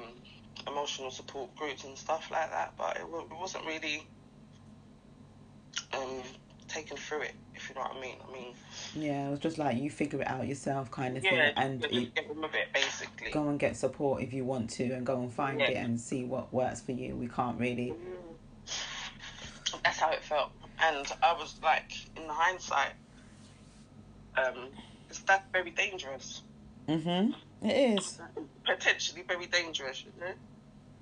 [0.67, 2.73] emotional support groups and stuff like that.
[2.77, 4.03] But it, wa- it wasn't really
[5.93, 6.21] um
[6.67, 8.15] taken through it, if you know what I mean.
[8.27, 8.53] I mean,
[8.95, 11.85] Yeah, it was just like you figure it out yourself, kind of yeah, thing, and
[11.91, 13.31] you get it basically.
[13.31, 15.67] go and get support if you want to, and go and find Yeah.
[15.69, 17.15] it and see what works for you.
[17.15, 17.93] We can't really.
[19.83, 20.51] That's how it felt,
[20.81, 22.93] and I was like, in hindsight,
[24.37, 24.67] um,
[25.09, 26.41] it's that's very dangerous.
[26.87, 27.33] Mhm.
[27.63, 28.19] It is.
[28.65, 30.33] potentially very dangerous, you know?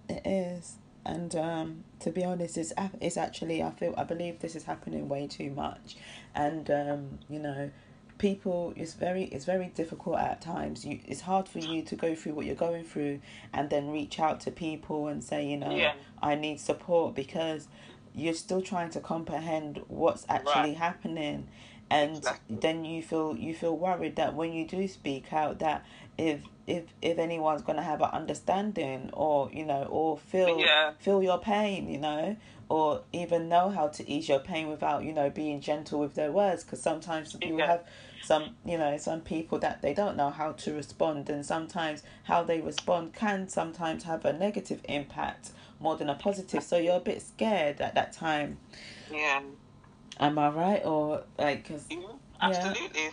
[0.08, 0.78] It is.
[1.04, 5.08] And um, to be honest, it's it's actually I feel I believe this is happening
[5.08, 5.98] way too much,
[6.34, 7.70] and um, you know,
[8.18, 10.84] people it's very it's very difficult at times.
[10.84, 13.20] You it's hard for you to go through what you're going through,
[13.54, 15.94] and then reach out to people and say you know Yeah.
[16.24, 17.68] I need support because
[18.16, 20.78] you're still trying to comprehend what's actually Right.
[20.78, 21.48] happening,
[21.90, 22.58] and Exactly.
[22.58, 25.86] then you feel you feel worried that when you do speak out that
[26.18, 30.92] if if if anyone's gonna have an understanding or you know or feel Yeah.
[30.98, 32.36] feel your pain you know
[32.70, 36.32] or even know how to ease your pain without you know being gentle with their
[36.32, 37.68] words because sometimes you Yeah.
[37.68, 37.84] have
[38.22, 42.42] some you know some people that they don't know how to respond and sometimes how
[42.44, 45.52] they respond can sometimes have a negative impact
[45.86, 48.58] more than a positive so you're a bit scared at that time
[49.12, 49.42] Yeah.
[50.20, 52.20] am i right or like cause, Mhm.
[52.42, 53.10] Absolutely.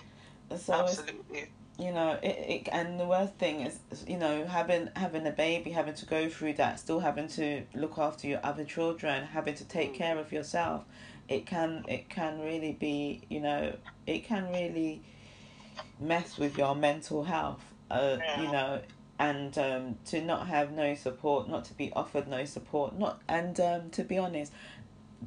[0.56, 1.44] so Absolutely.
[1.78, 3.78] you know it, it and the worst thing is
[4.12, 7.96] you know having having a baby having to go through that still having to look
[7.98, 10.80] after your other children having to take care of yourself
[11.28, 12.96] it can it can really be
[13.28, 13.62] you know
[14.06, 15.02] it can really
[16.00, 18.80] mess with your mental health uh you know
[19.18, 23.60] and um to not have no support not to be offered no support not and
[23.60, 24.52] um to be honest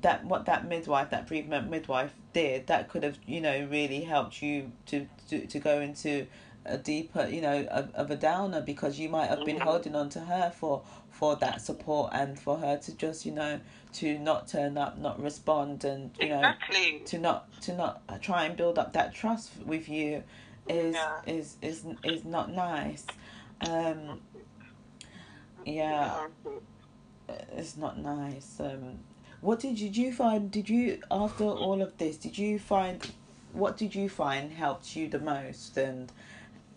[0.01, 4.41] that what that midwife that bereavement midwife did that could have you know really helped
[4.41, 6.25] you to to, to go into
[6.65, 9.61] a deeper you know of, of a downer because you might have been Mhm.
[9.63, 10.81] holding on to her for
[11.11, 13.59] for that support and for her to just you know
[13.93, 17.01] to not turn up not respond and you know Exactly.
[17.05, 20.23] to not to not try and build up that trust with you
[20.67, 21.21] is Yeah.
[21.27, 23.05] is is is not nice
[23.61, 24.21] um
[25.65, 26.27] yeah
[27.55, 28.59] it's not nice.
[28.59, 28.99] Um,
[29.41, 30.51] what did you, did you find?
[30.51, 32.17] Did you after all of this?
[32.17, 33.11] Did you find
[33.53, 35.77] what did you find helped you the most?
[35.77, 36.11] And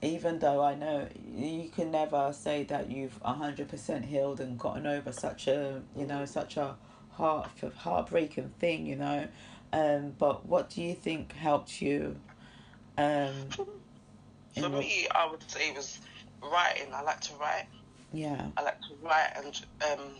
[0.02, 4.86] even though I know you can never say that you've hundred percent healed and gotten
[4.86, 6.76] over such a you know such a
[7.12, 9.28] heart heartbreaking thing, you know.
[9.72, 12.16] Um, but what do you think helped you?
[12.96, 13.32] Um,
[14.58, 16.00] For me, I would say it was
[16.43, 16.93] writing.
[16.95, 17.66] I like to write.
[18.12, 18.47] yeah.
[18.57, 19.61] I like to write and
[19.93, 20.12] um,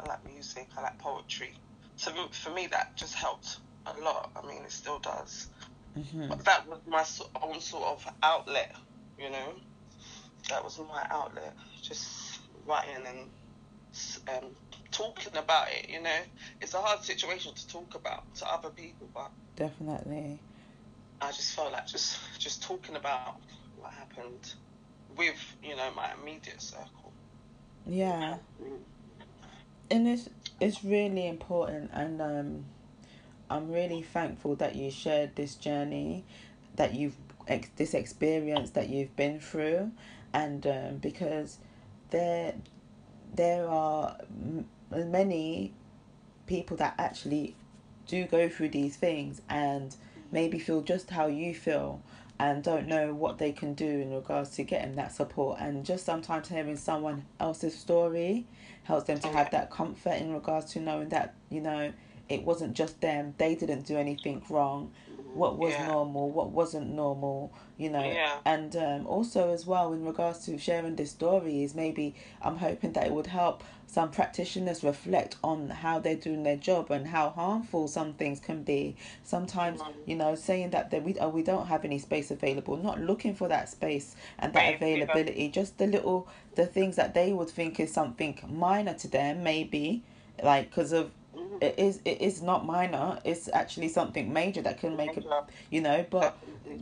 [0.00, 0.68] I like music.
[0.76, 1.52] I like poetry.
[1.96, 4.30] So for me, that just helped a lot.
[4.36, 5.48] I mean, it still does.
[5.94, 7.04] hmm But that was my
[7.42, 8.72] own sort of outlet,
[9.18, 9.52] you know.
[10.50, 14.50] That was my outlet, just writing and um,
[14.90, 15.90] talking about it.
[15.90, 16.18] You know,
[16.60, 20.40] it's a hard situation to talk about to other people, but Definitely.
[21.20, 23.36] I just felt like just just talking about
[23.76, 24.54] what happened
[25.18, 27.12] with you know my immediate circle.
[27.86, 28.38] Yeah.
[29.90, 30.28] and it's
[30.60, 32.64] it's really important and um
[33.50, 36.24] i'm really thankful that you shared this journey
[36.76, 37.16] that you've
[37.48, 39.90] ex- this experience that you've been through
[40.32, 41.58] and um, because
[42.10, 42.54] there
[43.34, 45.72] there are m- many
[46.46, 47.54] people that actually
[48.06, 49.96] do go through these things and
[50.30, 52.02] maybe feel just how you feel
[52.40, 55.58] and don't know what they can do in regards to getting that support.
[55.60, 58.46] And just sometimes hearing someone else's story
[58.84, 61.92] helps them to have that comfort in regards to knowing that you know
[62.28, 63.34] it wasn't just them.
[63.38, 64.92] They didn't do anything wrong
[65.34, 65.86] what was Yeah.
[65.86, 68.38] normal what wasn't normal you know Yeah.
[68.44, 72.92] and um, also as well in regards to sharing this story is maybe i'm hoping
[72.92, 77.30] that it would help some practitioners reflect on how they're doing their job and how
[77.30, 81.66] harmful some things can be sometimes you know saying that, that we, oh, we don't
[81.66, 84.86] have any space available not looking for that space and that Right, yeah.
[84.86, 89.42] availability just the little the things that they would think is something minor to them
[89.44, 90.02] maybe
[90.42, 91.10] like because of
[91.60, 93.18] it is it is not minor.
[93.24, 95.22] It's actually something major that can make a
[95.70, 96.36] you know but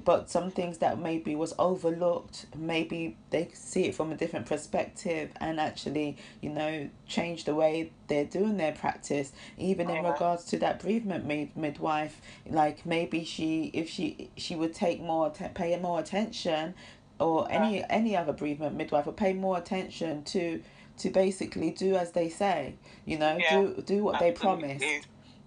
[0.04, 5.30] but some things that maybe was overlooked maybe they see it from a different perspective
[5.40, 9.32] and actually you know change the way they're doing their practice.
[9.58, 14.74] Even in regards to that bereavement mid- midwife like maybe she if she she would
[14.74, 16.74] take more pay more attention
[17.18, 20.62] or any any other bereavement midwife would pay more attention to
[20.98, 22.74] to basically do as they say
[23.04, 23.62] you know Yeah.
[23.62, 24.84] do do what they promised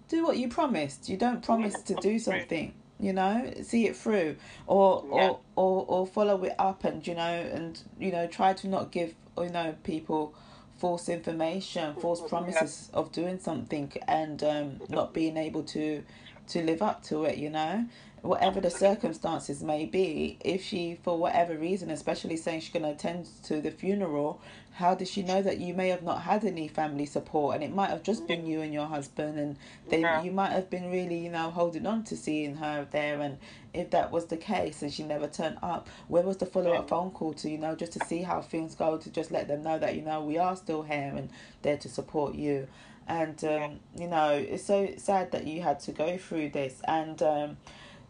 [0.08, 1.08] do what you promised.
[1.08, 4.36] You don't promise to do something, you know, see it through
[4.66, 5.28] or Yeah.
[5.28, 7.22] or, or or follow it up and you know
[7.56, 10.34] and you know try to not give you know people
[10.78, 12.28] false information, false Yeah.
[12.28, 16.02] promises of doing something and um not being able to
[16.48, 17.86] to live up to it, you know.
[18.22, 22.90] Whatever the circumstances may be, if she, for whatever reason, especially saying she's going to
[22.90, 24.40] attend to the funeral,
[24.72, 27.54] how does she know that you may have not had any family support?
[27.54, 29.56] And it might have just been you and your husband and
[29.88, 30.22] they Yeah.
[30.22, 33.20] you might have been really you know holding on to seeing her there.
[33.20, 33.38] And
[33.74, 37.10] if that was the case and she never turned up where was the follow-up phone
[37.10, 39.78] call to you know just to see how things go to just let them know
[39.78, 41.30] that you know we are still here and
[41.62, 42.68] there to support you?
[43.08, 46.80] And um, you know it's so sad that you had to go through this.
[46.86, 47.56] And um,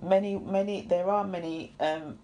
[0.03, 2.19] many many there are many um,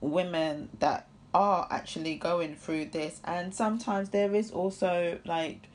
[0.00, 3.20] women that are actually going through this.
[3.24, 5.68] And sometimes there is also like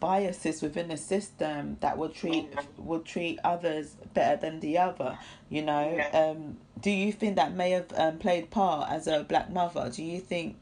[0.00, 5.18] biases within the system that will treat will treat others better than the other
[5.48, 5.94] you know?
[5.96, 6.30] Yeah.
[6.30, 9.90] um do you think that may have um, played part as a black mother?
[9.92, 10.60] Do you think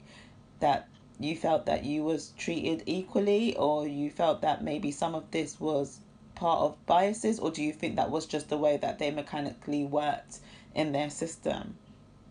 [0.60, 0.88] that
[1.18, 5.60] you felt that you was treated equally or you felt that maybe some of this
[5.60, 6.00] was
[6.36, 9.84] part of biases or do you think that was just the way that they mechanically
[9.84, 10.38] worked
[10.74, 11.76] in their system?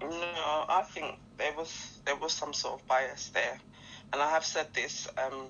[0.01, 3.59] No, I think there was there was some sort of bias there,
[4.13, 5.47] and I have said this um,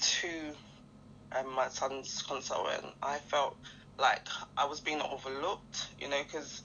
[0.00, 0.28] to
[1.38, 2.86] um, my son's consultant.
[3.02, 3.56] I felt
[3.98, 6.62] like I was being overlooked, you know, because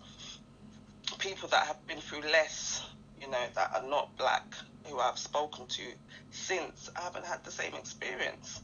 [1.19, 2.85] people that have been through less,
[3.21, 4.45] you know, that are not black,
[4.85, 5.83] who I've spoken to
[6.31, 8.61] since, I haven't had the same experience,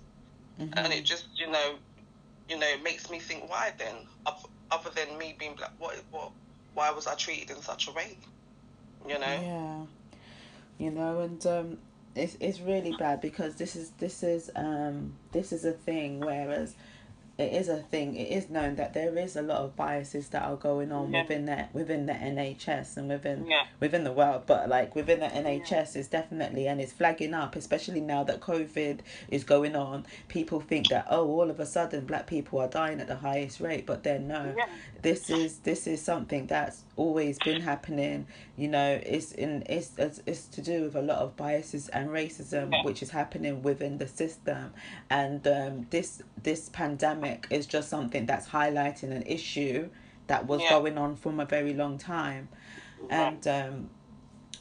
[0.62, 0.78] Mm-hmm.
[0.78, 1.76] and it just, you know,
[2.48, 3.96] you know, it makes me think, why then?
[4.72, 6.32] Other than me being black, what, what,
[6.76, 8.18] why was I treated in such a way?
[9.08, 9.26] You know.
[9.26, 9.86] Yeah,
[10.78, 11.78] you know, and um,
[12.16, 16.20] it's it's really bad because this is this is um this is a thing.
[16.20, 16.76] Whereas
[17.38, 18.16] it is a thing.
[18.16, 21.22] It is known that there is a lot of biases that are going on Yeah.
[21.24, 23.64] within that within the NHS and within Yeah.
[23.80, 28.02] within the world, but like within the NHS is definitely and it's flagging up, especially
[28.02, 30.06] now that COVID is going on.
[30.28, 33.60] People think that oh, all of a sudden black people are dying at the highest
[33.60, 34.66] rate, but then no, Yeah.
[35.02, 38.28] This is this is something that's always been happening.
[38.58, 42.10] You know, it's in it's it's, it's to do with a lot of biases and
[42.10, 44.74] racism which is happening within the system,
[45.10, 49.90] and um, this this pandemic is just something that's highlighting an issue
[50.28, 50.70] that was Yeah.
[50.70, 52.48] going on from a very long time,
[53.10, 53.90] and um,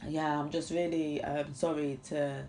[0.08, 2.44] yeah, I'm just really um, sorry to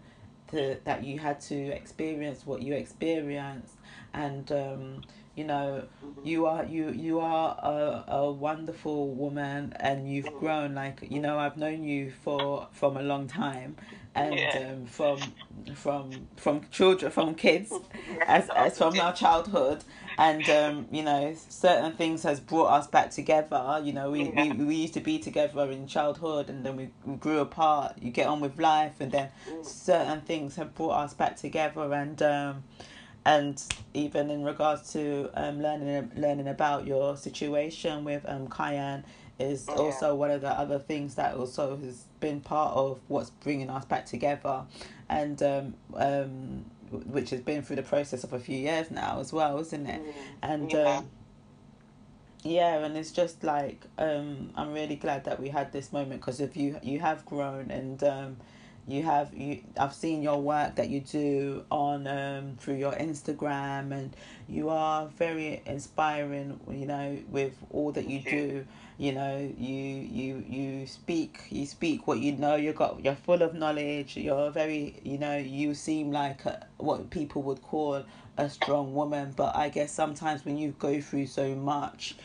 [0.49, 3.75] to that you had to experience what you experienced,
[4.13, 5.01] and um,
[5.35, 5.83] you know
[6.23, 11.39] you are you you are a, a wonderful woman and you've grown like you know
[11.39, 13.75] I've known you for from a long time
[14.13, 14.71] and Yeah.
[14.73, 15.33] um, from
[15.75, 17.71] from from children from kids
[18.27, 19.83] as as from our childhood.
[20.17, 23.81] And um, you know certain things has brought us back together.
[23.83, 27.15] You know we, we, we used to be together in childhood and then we, we
[27.15, 27.95] grew apart.
[27.99, 29.29] You get on with life and then
[29.63, 32.63] certain things have brought us back together and um,
[33.25, 33.61] and
[33.93, 39.03] even in regards to um, learning learning about your situation with um, Kyan
[39.39, 39.75] is Yeah.
[39.75, 43.85] also one of the other things that also has been part of what's bringing us
[43.85, 44.63] back together
[45.09, 46.65] and um, um,
[47.05, 50.01] which has been through the process of a few years now as well isn't it
[50.41, 50.97] and Yeah.
[50.97, 51.09] um,
[52.43, 56.39] yeah and it's just like um, i'm really glad that we had this moment because
[56.39, 58.37] if you you have grown and um,
[58.87, 63.91] you have you I've seen your work that you do on um through your Instagram
[63.91, 64.15] and
[64.47, 68.65] you are very inspiring you know with all that you do.
[68.97, 72.55] You know you you you speak you speak what you know.
[72.55, 74.17] You got you're full of knowledge.
[74.17, 78.03] You're very you know you seem like a, what people would call
[78.37, 79.33] a strong woman.
[79.35, 82.15] But i guess sometimes when you go through so much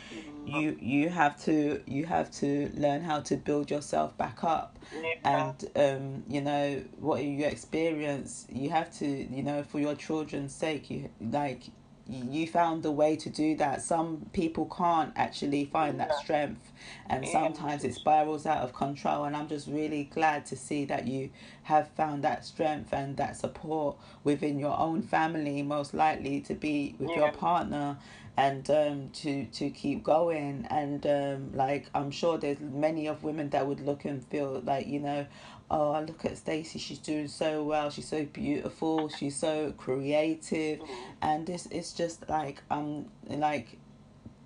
[0.47, 4.79] you you have to you have to learn how to build yourself back up
[5.25, 5.55] Yeah.
[5.57, 10.55] and um you know what you experience you have to you know for your children's
[10.55, 11.63] sake you like
[12.09, 16.71] you found the way to do that some people can't actually find that strength
[17.09, 17.33] and Yeah.
[17.33, 21.31] sometimes it spirals out of control and i'm just really glad to see that you
[21.65, 26.95] have found that strength and that support within your own family most likely to be
[27.01, 27.97] with your partner
[28.37, 33.49] and um to to keep going and um like i'm sure there's many of women
[33.51, 35.27] that would look and feel like you know
[35.71, 40.81] oh I look at Stacey she's doing so well she's so beautiful she's so creative
[41.23, 43.79] and this it's just like um like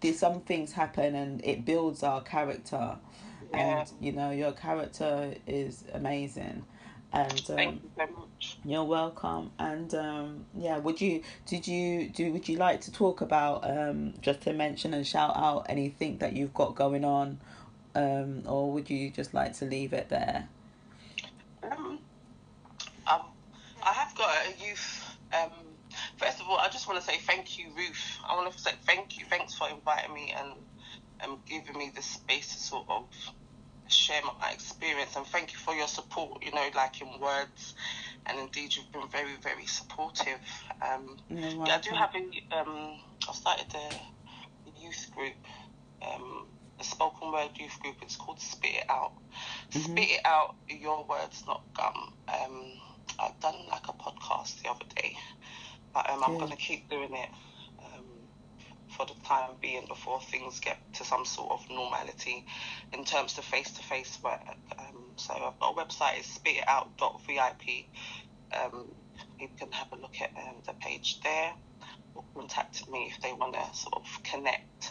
[0.00, 2.96] there's some things happen and it builds our character
[3.52, 3.80] Yeah.
[3.80, 6.64] and you know your character is amazing
[7.12, 8.29] and Thank um, you very much.
[8.64, 9.50] You're welcome.
[9.58, 14.14] And um, yeah, would you did you do would you like to talk about um,
[14.20, 17.38] just to mention and shout out anything that you've got going on,
[17.94, 20.48] um, or would you just like to leave it there?
[21.62, 21.98] Um,
[23.06, 23.22] um,
[23.84, 25.16] I have got a youth.
[25.32, 25.50] Um,
[26.16, 28.18] first of all, I just want to say thank you, Ruth.
[28.28, 29.24] I want to say thank you.
[29.26, 30.52] Thanks for inviting me and
[31.22, 33.04] um, giving me the space to sort of
[33.88, 35.16] share my experience.
[35.16, 36.44] And thank you for your support.
[36.44, 37.74] You know, like in words,
[38.26, 40.38] and indeed you've been very, very supportive.
[40.82, 42.58] Um, yeah, I do have a.
[42.58, 45.34] Um, I started a youth group.
[46.02, 46.46] Um,
[46.78, 47.96] a spoken word youth group.
[48.02, 49.12] It's called Spit It Out.
[49.70, 49.84] Mhm.
[49.84, 50.56] Spit it out.
[50.68, 52.14] Your words, not gum.
[52.26, 52.80] Um,
[53.18, 55.16] I've done like a podcast the other day,
[55.92, 56.40] but um, I'm Good.
[56.40, 57.28] gonna keep doing it
[57.80, 58.06] um,
[58.96, 62.46] for the time being before things get to some sort of normality
[62.92, 64.40] in terms of face-to-face work.
[64.78, 66.18] Um, so I've got a website.
[66.18, 67.84] It's spitout.vip.
[68.52, 68.88] Um,
[69.38, 71.52] you can have a look at um, the page there
[72.14, 74.90] or contact me if they want to sort of connect.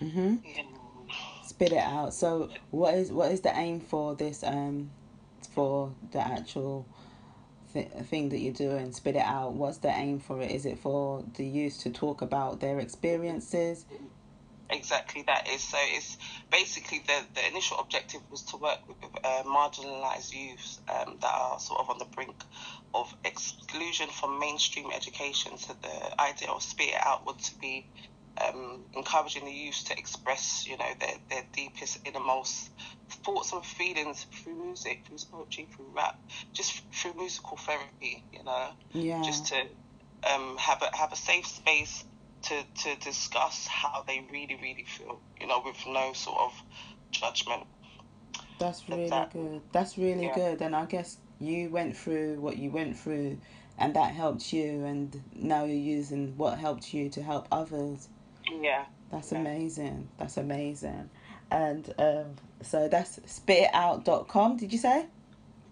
[0.00, 0.42] Mhm.
[0.58, 1.08] Um,
[1.44, 2.14] Spit it out.
[2.14, 4.90] So what is what is the aim for this um,
[5.54, 6.86] for the actual
[7.72, 9.54] th- thing that you do and Spit it out.
[9.54, 10.50] What's the aim for it?
[10.50, 13.86] Is it for the youth to talk about their experiences?
[14.70, 15.62] Exactly that is.
[15.62, 16.16] So it's
[16.50, 21.58] basically the the initial objective was to work with uh, marginalized youths um, that are
[21.58, 22.36] sort of on the brink
[22.94, 25.56] of exclusion from mainstream education.
[25.56, 27.86] So the idea of spit it out would to be
[28.46, 32.70] um, encouraging the youth to express you know their, their deepest innermost
[33.24, 36.18] thoughts and feelings through music through poetry through rap
[36.52, 38.68] just through musical therapy you know?
[38.92, 39.22] Yeah.
[39.22, 39.56] just to
[40.32, 42.04] um, have a have a safe space
[42.42, 46.52] to to discuss how they really really feel, you know, with no sort of
[47.10, 47.64] judgment.
[48.58, 49.42] That's really Exactly.
[49.42, 49.62] good.
[49.72, 50.34] That's really Yeah.
[50.34, 50.62] good.
[50.62, 53.38] And I guess you went through what you went through
[53.78, 58.08] and that helped you and now you're using what helped you to help others.
[58.50, 59.38] Yeah, That's Yeah.
[59.38, 60.08] amazing.
[60.18, 61.08] That's amazing.
[61.50, 65.06] And um so that's spititout.com, did you say?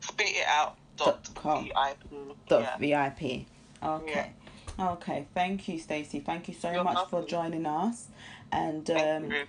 [0.00, 0.76] spit it out.
[0.96, 1.64] Dot com.
[1.64, 2.36] VIP.
[2.48, 3.08] Dot Yeah.
[3.10, 3.46] VIP.
[3.82, 4.32] Okay.
[4.79, 5.26] Okay.
[5.35, 6.20] Thank you, Stacey.
[6.20, 8.09] Thank you so You're much for joining us.
[8.53, 9.45] And um you.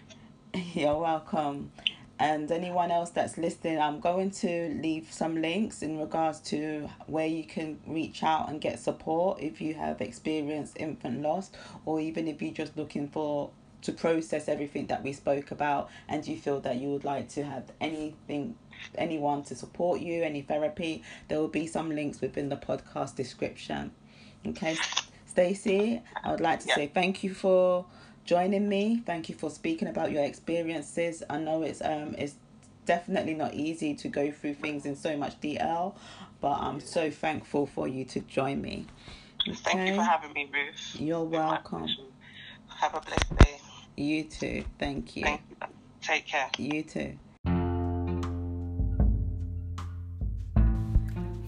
[0.73, 1.71] you're welcome.
[2.21, 7.27] And anyone else that's listening, I'm going to leave some links in regards to where
[7.27, 11.49] you can reach out and get support if you have experienced infant loss,
[11.85, 13.51] or even if you're just looking for
[13.83, 17.43] to process everything that we spoke about and you feel that you would like to
[17.43, 18.55] have anything
[18.95, 23.91] anyone to support you any therapy there will be some links within the podcast description
[24.45, 24.77] okay
[25.29, 26.75] Stacey, I would like to Yeah.
[26.75, 27.85] say thank you for
[28.25, 29.03] joining me.
[29.05, 31.23] Thank you for speaking about your experiences.
[31.29, 32.35] I know it's um it's
[32.85, 35.95] definitely not easy to go through things in so much detail,
[36.41, 38.87] but I'm so thankful for you to join me.
[39.63, 40.95] Thank you for having me, Ruth.
[40.99, 41.95] You're It's been my welcome.
[42.79, 43.57] Have a blessed day.
[43.95, 44.65] You too.
[44.79, 45.23] Thank you.
[45.23, 45.57] Thank you.
[46.01, 46.49] Take care.
[46.57, 47.19] You too.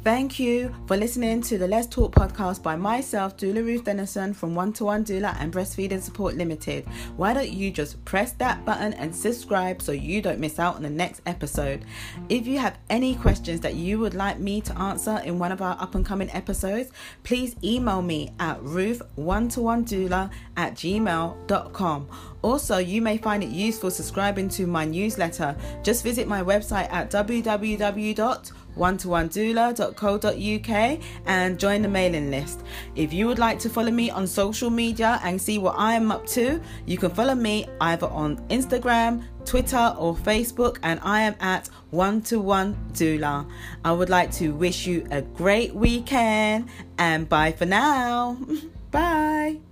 [0.03, 4.55] Thank you for listening to the Let's Talk podcast by myself, Doula Ruth Dennison from
[4.55, 6.87] One to One Doula and Breastfeeding Support Limited.
[7.17, 10.81] Why don't you just press that button and subscribe so you don't miss out on
[10.81, 11.85] the next episode?
[12.29, 15.61] If you have any questions that you would like me to answer in one of
[15.61, 16.89] our up and coming episodes,
[17.21, 22.07] please email me at ruth1to1doula at gmail.com.
[22.41, 25.55] Also, you may find it useful subscribing to my newsletter.
[25.83, 32.61] Just visit my website at www one-to-one-doula.co.uk and join the mailing list.
[32.95, 36.11] If you would like to follow me on social media and see what I am
[36.11, 41.35] up to, you can follow me either on Instagram, Twitter, or Facebook, and I am
[41.39, 43.49] at one to one doula.
[43.83, 48.37] I would like to wish you a great weekend and bye for now.
[48.91, 49.70] bye.